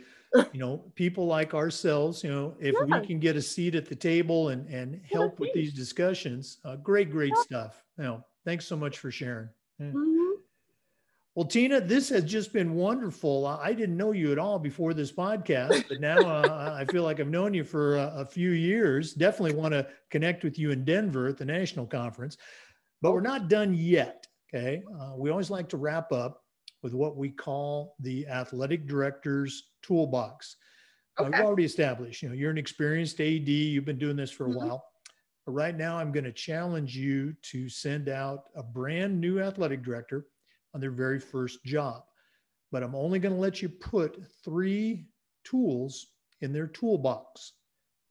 you 0.51 0.59
know, 0.59 0.77
people 0.95 1.27
like 1.27 1.53
ourselves, 1.53 2.23
you 2.23 2.31
know, 2.31 2.55
if 2.59 2.73
yeah. 2.73 2.99
we 2.99 3.05
can 3.05 3.19
get 3.19 3.35
a 3.35 3.41
seat 3.41 3.75
at 3.75 3.85
the 3.85 3.95
table 3.95 4.49
and 4.49 4.67
and 4.67 4.99
help 5.11 5.39
with 5.39 5.53
these 5.53 5.73
discussions, 5.73 6.57
uh, 6.65 6.77
great, 6.77 7.11
great 7.11 7.33
yeah. 7.35 7.43
stuff. 7.43 7.83
You 7.99 8.05
know, 8.05 8.25
thanks 8.45 8.65
so 8.65 8.75
much 8.75 8.97
for 8.97 9.11
sharing. 9.11 9.49
Yeah. 9.77 9.87
Mm-hmm. 9.87 10.22
Well, 11.35 11.47
Tina, 11.47 11.81
this 11.81 12.09
has 12.09 12.25
just 12.25 12.53
been 12.53 12.75
wonderful. 12.75 13.47
I 13.47 13.73
didn't 13.73 13.97
know 13.97 14.11
you 14.11 14.31
at 14.31 14.37
all 14.37 14.59
before 14.59 14.93
this 14.93 15.11
podcast, 15.11 15.85
but 15.89 15.99
now 15.99 16.19
uh, 16.19 16.77
I 16.79 16.85
feel 16.91 17.01
like 17.01 17.19
I've 17.19 17.27
known 17.27 17.55
you 17.55 17.63
for 17.63 17.95
a, 17.97 18.13
a 18.17 18.25
few 18.25 18.51
years. 18.51 19.13
Definitely 19.13 19.55
want 19.55 19.73
to 19.73 19.87
connect 20.11 20.43
with 20.43 20.59
you 20.59 20.69
in 20.69 20.85
Denver 20.85 21.27
at 21.27 21.37
the 21.37 21.45
national 21.45 21.87
conference, 21.87 22.37
but 23.01 23.13
we're 23.13 23.21
not 23.21 23.47
done 23.47 23.73
yet. 23.73 24.27
Okay. 24.53 24.83
Uh, 24.99 25.13
we 25.15 25.31
always 25.31 25.49
like 25.49 25.67
to 25.69 25.77
wrap 25.77 26.11
up 26.11 26.43
with 26.83 26.93
what 26.93 27.17
we 27.17 27.29
call 27.29 27.95
the 27.99 28.27
athletic 28.27 28.85
director's 28.85 29.71
toolbox. 29.81 30.57
Okay. 31.19 31.35
I've 31.35 31.43
already 31.43 31.65
established, 31.65 32.21
you 32.21 32.29
know, 32.29 32.35
you're 32.35 32.51
an 32.51 32.59
experienced 32.59 33.19
AD, 33.19 33.47
you've 33.47 33.85
been 33.85 33.97
doing 33.97 34.15
this 34.15 34.29
for 34.29 34.45
a 34.45 34.49
mm-hmm. 34.49 34.67
while. 34.67 34.85
But 35.47 35.53
right 35.53 35.75
now, 35.75 35.97
I'm 35.97 36.11
going 36.11 36.23
to 36.25 36.31
challenge 36.31 36.95
you 36.95 37.35
to 37.51 37.67
send 37.67 38.07
out 38.07 38.43
a 38.55 38.61
brand 38.61 39.19
new 39.19 39.41
athletic 39.41 39.83
director 39.83 40.27
on 40.73 40.81
their 40.81 40.91
very 40.91 41.19
first 41.19 41.63
job. 41.63 42.03
But 42.71 42.83
I'm 42.83 42.95
only 42.95 43.19
going 43.19 43.35
to 43.35 43.39
let 43.39 43.61
you 43.61 43.69
put 43.69 44.17
three 44.43 45.05
tools 45.43 46.07
in 46.41 46.51
their 46.51 46.67
toolbox. 46.67 47.53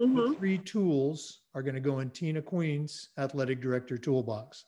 Mm-hmm. 0.00 0.16
The 0.16 0.34
three 0.36 0.58
tools 0.58 1.40
are 1.54 1.62
going 1.62 1.74
to 1.74 1.80
go 1.80 1.98
in 1.98 2.10
Tina 2.10 2.40
Queen's 2.40 3.10
athletic 3.18 3.60
director 3.60 3.98
toolbox. 3.98 4.64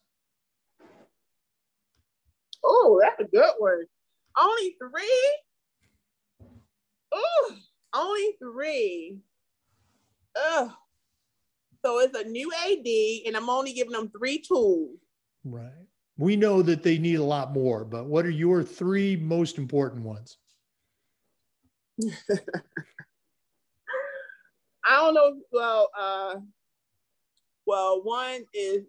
Oh, 2.65 3.01
that's 3.03 3.21
a 3.21 3.31
good 3.31 3.53
one. 3.59 3.85
Only 4.37 4.77
three? 4.81 5.39
Oh, 7.13 7.55
only 7.95 8.37
three. 8.41 9.19
Ugh. 10.37 10.71
So 11.85 12.01
it's 12.01 12.19
a 12.19 12.25
new 12.25 12.51
AD, 12.51 13.27
and 13.27 13.37
I'm 13.37 13.51
only 13.51 13.75
giving 13.75 13.93
them 13.93 14.11
three 14.11 14.39
tools. 14.39 14.99
Right 15.45 15.87
we 16.17 16.37
know 16.37 16.63
that 16.63 16.83
they 16.83 16.99
need 16.99 17.17
a 17.17 17.25
lot 17.25 17.53
more, 17.53 17.85
but 17.85 18.07
what 18.07 18.25
are 18.25 18.31
your 18.31 18.63
three 18.63 19.17
most 19.17 19.59
important 19.59 20.05
ones? 20.05 20.39
I 24.87 24.97
don't 24.97 25.15
know. 25.15 25.41
Well, 25.51 25.89
uh, 25.99 26.37
well, 27.67 28.03
one 28.03 28.45
is 28.53 28.83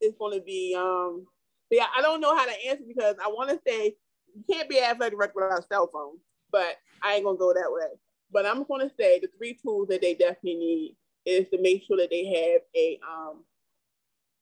it's 0.00 0.16
going 0.18 0.38
to 0.38 0.44
be 0.44 0.74
um. 0.78 1.26
Yeah, 1.70 1.86
I 1.96 2.02
don't 2.02 2.20
know 2.20 2.36
how 2.36 2.44
to 2.44 2.66
answer 2.66 2.84
because 2.86 3.16
I 3.22 3.28
want 3.28 3.48
to 3.48 3.58
say 3.66 3.96
you 4.34 4.44
can't 4.50 4.68
be 4.68 4.78
athletic 4.78 5.18
director 5.18 5.40
without 5.40 5.60
a 5.60 5.66
cell 5.72 5.88
phone, 5.90 6.18
but 6.50 6.76
I 7.02 7.14
ain't 7.14 7.24
gonna 7.24 7.38
go 7.38 7.54
that 7.54 7.70
way. 7.72 7.88
But 8.30 8.46
I'm 8.46 8.64
going 8.64 8.88
to 8.88 8.94
say 8.98 9.18
the 9.18 9.28
three 9.36 9.54
tools 9.54 9.88
that 9.88 10.00
they 10.02 10.14
definitely 10.14 10.54
need 10.54 10.96
is 11.24 11.46
to 11.50 11.60
make 11.60 11.82
sure 11.86 11.96
that 11.96 12.10
they 12.10 12.26
have 12.26 12.62
a 12.76 12.98
um. 13.08 13.44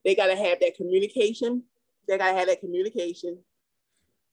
They 0.04 0.14
got 0.14 0.28
to 0.28 0.36
have 0.36 0.60
that 0.60 0.76
communication 0.76 1.62
they 2.10 2.18
gotta 2.18 2.36
have 2.36 2.48
that 2.48 2.60
communication. 2.60 3.38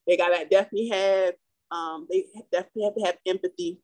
They 0.07 0.17
gotta 0.17 0.45
definitely 0.49 0.89
have 0.89 1.35
um, 1.69 2.07
they 2.09 2.25
definitely 2.51 2.83
have 2.85 2.95
to 2.95 3.05
have 3.05 3.17
empathy. 3.27 3.79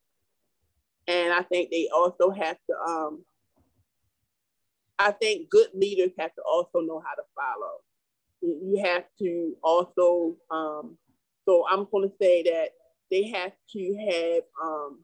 And 1.07 1.33
I 1.33 1.43
think 1.43 1.69
they 1.69 1.89
also 1.93 2.31
have 2.31 2.57
to 2.69 2.91
um, 2.91 3.25
I 4.97 5.11
think 5.11 5.49
good 5.49 5.67
leaders 5.75 6.11
have 6.17 6.33
to 6.35 6.41
also 6.41 6.79
know 6.79 7.01
how 7.05 7.13
to 7.13 7.23
follow. 7.35 7.81
You 8.41 8.81
have 8.83 9.03
to 9.19 9.55
also 9.63 10.37
um, 10.49 10.97
so 11.47 11.65
I'm 11.69 11.87
gonna 11.91 12.09
say 12.19 12.41
that 12.43 12.69
they 13.11 13.29
have 13.29 13.51
to 13.73 13.95
have 14.09 14.43
um, 14.63 15.03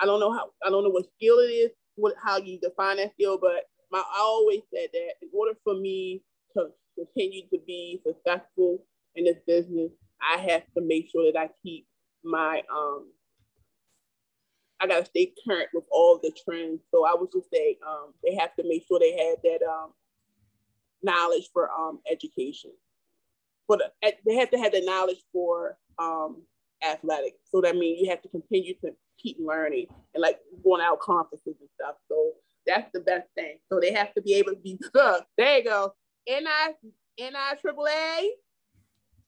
I 0.00 0.06
don't 0.06 0.20
know 0.20 0.32
how 0.32 0.50
I 0.64 0.70
don't 0.70 0.82
know 0.82 0.90
what 0.90 1.06
skill 1.16 1.38
it 1.40 1.52
is, 1.52 1.70
what 1.96 2.14
how 2.24 2.38
you 2.38 2.58
define 2.58 2.96
that 2.96 3.12
skill, 3.12 3.38
but 3.38 3.66
my 3.92 3.98
I 3.98 4.20
always 4.20 4.62
said 4.74 4.88
that 4.92 5.14
in 5.20 5.28
order 5.34 5.58
for 5.62 5.74
me 5.74 6.22
to 6.56 6.70
continue 7.04 7.42
to 7.52 7.58
be 7.66 8.00
successful 8.06 8.84
in 9.14 9.24
this 9.24 9.38
business, 9.46 9.90
I 10.20 10.38
have 10.38 10.62
to 10.76 10.82
make 10.82 11.08
sure 11.10 11.32
that 11.32 11.38
I 11.38 11.48
keep 11.62 11.86
my 12.22 12.62
um 12.74 13.06
I 14.80 14.86
gotta 14.86 15.04
stay 15.04 15.32
current 15.46 15.68
with 15.74 15.84
all 15.90 16.18
the 16.22 16.32
trends. 16.44 16.80
So 16.90 17.04
I 17.04 17.14
would 17.14 17.30
just 17.32 17.50
say 17.52 17.76
um, 17.86 18.14
they 18.24 18.34
have 18.36 18.54
to 18.56 18.64
make 18.66 18.86
sure 18.88 18.98
they 18.98 19.12
have 19.12 19.36
that 19.44 19.66
um, 19.66 19.92
knowledge 21.02 21.50
for 21.52 21.70
um, 21.70 22.00
education. 22.10 22.70
For 23.66 23.76
the, 23.76 23.92
they 24.26 24.36
have 24.36 24.50
to 24.50 24.58
have 24.58 24.72
the 24.72 24.80
knowledge 24.80 25.22
for 25.32 25.76
um, 25.98 26.42
athletics. 26.82 27.36
So 27.50 27.60
that 27.60 27.76
means 27.76 28.00
you 28.00 28.08
have 28.08 28.22
to 28.22 28.28
continue 28.28 28.74
to 28.82 28.92
keep 29.18 29.36
learning 29.38 29.86
and 30.14 30.22
like 30.22 30.38
going 30.64 30.82
out 30.82 31.00
conferences 31.00 31.56
and 31.60 31.68
stuff. 31.78 31.96
So 32.08 32.32
that's 32.66 32.90
the 32.94 33.00
best 33.00 33.28
thing. 33.34 33.58
So 33.70 33.80
they 33.80 33.92
have 33.92 34.14
to 34.14 34.22
be 34.22 34.34
able 34.34 34.52
to 34.52 34.58
be. 34.58 34.78
Uh, 34.94 35.20
there 35.38 35.58
you 35.58 35.64
go. 35.64 35.92
NI, 36.30 36.90
NIAAA, 37.20 38.28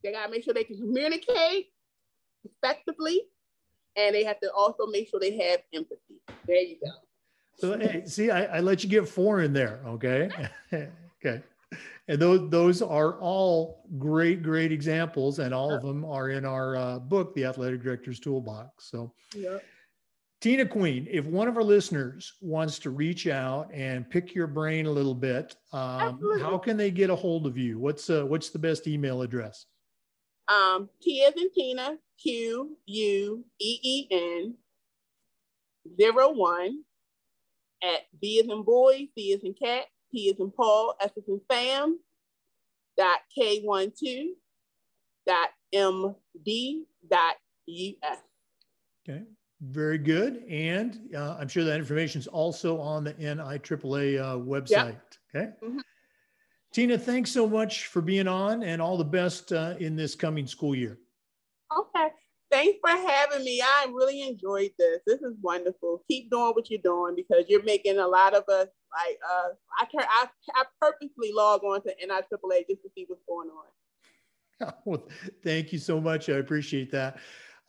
they 0.03 0.13
got 0.13 0.27
to 0.27 0.31
make 0.31 0.45
sure 0.45 0.55
they 0.55 0.65
can 0.65 0.79
communicate 0.79 1.73
effectively, 2.45 3.23
and 3.97 4.15
they 4.15 4.25
have 4.25 4.41
to 4.41 4.53
also 4.53 4.87
make 4.87 5.09
sure 5.09 5.21
they 5.21 5.37
have 5.37 5.61
empathy. 5.75 6.21
There 6.47 6.57
you 6.57 6.77
go. 6.85 6.93
So 7.59 7.79
hey, 7.79 8.03
see, 8.07 8.31
I, 8.31 8.57
I 8.57 8.61
let 8.61 8.83
you 8.83 8.89
get 8.89 9.09
four 9.09 9.43
in 9.43 9.53
there. 9.53 9.81
Okay. 9.87 10.29
okay. 10.73 11.43
And 12.09 12.21
those 12.21 12.51
those 12.51 12.83
are 12.83 13.19
all 13.21 13.85
great, 13.99 14.43
great 14.43 14.73
examples, 14.73 15.39
and 15.39 15.55
all 15.55 15.73
of 15.73 15.83
them 15.83 16.05
are 16.05 16.31
in 16.31 16.45
our 16.45 16.77
uh, 16.77 16.99
book, 16.99 17.35
The 17.35 17.45
Athletic 17.45 17.83
Director's 17.83 18.19
Toolbox. 18.19 18.91
So, 18.91 19.13
yeah. 19.35 19.59
Tina 20.43 20.67
Queen, 20.67 21.07
if 21.09 21.25
one 21.25 21.47
of 21.47 21.57
our 21.57 21.63
listeners 21.63 22.35
wants 22.41 22.81
to 22.81 22.91
reach 22.91 23.29
out 23.29 23.73
and 23.73 24.11
pick 24.11 24.35
your 24.35 24.49
brain 24.49 24.87
a 24.87 24.91
little 24.91 25.15
bit, 25.15 25.55
um, 25.73 26.19
how 26.41 26.59
can 26.59 26.77
they 26.77 26.91
get 26.91 27.11
a 27.11 27.15
hold 27.15 27.47
of 27.47 27.57
you? 27.57 27.79
What's 27.79 28.11
uh, 28.11 28.25
what's 28.25 28.51
the 28.51 28.59
best 28.59 28.89
email 28.89 29.23
address? 29.23 29.67
Um, 30.49 30.89
T 31.01 31.25
as 31.25 31.35
in 31.41 31.49
Tina, 31.53 31.97
Q 32.21 32.77
U 32.87 33.45
E 33.61 33.79
E 33.85 34.09
N 34.11 34.55
zero 35.97 36.33
one 36.33 36.83
at 37.81 38.01
B 38.21 38.41
as 38.41 38.51
in 38.51 38.65
boy, 38.65 39.07
C 39.15 39.33
as 39.35 39.45
in 39.45 39.55
cat, 39.55 39.85
P 40.11 40.29
as 40.29 40.41
in 40.41 40.51
Paul, 40.51 40.97
S 41.01 41.13
as 41.17 41.23
in 41.29 41.41
Sam 41.49 42.01
dot 42.99 43.21
K 43.33 43.61
one 43.61 43.93
two 43.97 44.35
dot 45.25 45.51
M 45.73 46.17
D 46.45 46.83
dot 47.09 47.37
U 47.67 47.95
S. 48.03 48.19
Okay. 49.09 49.23
Very 49.63 49.99
good. 49.99 50.45
And 50.51 51.09
uh, 51.17 51.37
I'm 51.39 51.47
sure 51.47 51.63
that 51.63 51.79
information 51.79 52.21
is 52.21 52.27
also 52.27 52.81
on 52.81 53.05
the 53.05 53.15
NIAAA 53.15 54.21
uh, 54.21 54.37
website. 54.37 54.97
Yep. 55.35 55.35
Okay. 55.35 55.47
Mm-hmm. 55.63 55.79
Tina, 56.73 56.99
thanks 56.99 57.31
so 57.31 57.49
much 57.49 57.87
for 57.87 58.03
being 58.03 58.27
on 58.27 58.63
and 58.65 58.83
all 58.83 58.97
the 58.97 59.05
best 59.05 59.53
uh, 59.53 59.75
in 59.79 59.95
this 59.95 60.15
coming 60.15 60.47
school 60.47 60.75
year. 60.75 60.99
Okay. 61.79 62.09
Thanks 62.51 62.79
for 62.81 62.91
having 62.91 63.45
me. 63.45 63.63
I 63.63 63.87
really 63.93 64.23
enjoyed 64.23 64.73
this. 64.79 65.01
This 65.07 65.21
is 65.21 65.35
wonderful. 65.41 66.03
Keep 66.09 66.31
doing 66.31 66.53
what 66.53 66.69
you're 66.71 66.81
doing 66.83 67.15
because 67.15 67.45
you're 67.49 67.63
making 67.63 67.99
a 67.99 68.07
lot 68.07 68.35
of 68.35 68.45
us 68.49 68.69
like 68.93 69.19
uh 69.27 69.49
I 69.81 69.87
can 69.87 70.01
I, 70.03 70.27
I 70.55 70.65
purposely 70.81 71.33
log 71.33 71.65
on 71.65 71.83
to 71.83 71.89
NIAAA 71.89 72.67
just 72.69 72.83
to 72.83 72.91
see 72.95 73.07
what's 73.09 73.23
going 73.27 73.49
on. 73.49 74.75
well, 74.85 75.09
thank 75.43 75.73
you 75.73 75.79
so 75.79 75.99
much. 75.99 76.29
I 76.29 76.35
appreciate 76.35 76.91
that. 76.93 77.19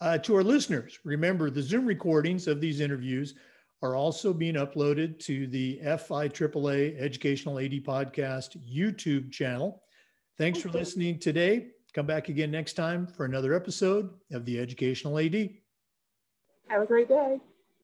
Uh, 0.04 0.18
to 0.18 0.36
our 0.36 0.44
listeners, 0.44 1.00
remember 1.06 1.50
the 1.50 1.62
Zoom 1.62 1.86
recordings 1.86 2.46
of 2.50 2.60
these 2.60 2.82
interviews 2.82 3.36
are 3.82 3.96
also 3.96 4.34
being 4.34 4.56
uploaded 4.56 5.18
to 5.18 5.48
the 5.48 5.80
NIAAA 5.82 7.00
Educational 7.00 7.58
AD 7.58 7.72
Podcast 7.86 8.58
YouTube 8.70 9.32
channel. 9.32 9.82
Thanks 10.38 10.60
for 10.60 10.68
listening 10.68 11.20
today. 11.20 11.68
Come 11.94 12.06
back 12.06 12.28
again 12.28 12.52
next 12.52 12.74
time 12.74 13.08
for 13.08 13.24
another 13.24 13.54
episode 13.54 14.10
of 14.34 14.44
the 14.44 14.60
Educational 14.60 15.18
AD. 15.20 15.52
Have 16.68 16.82
a 16.82 16.86
great 16.86 17.08
day. 17.08 17.40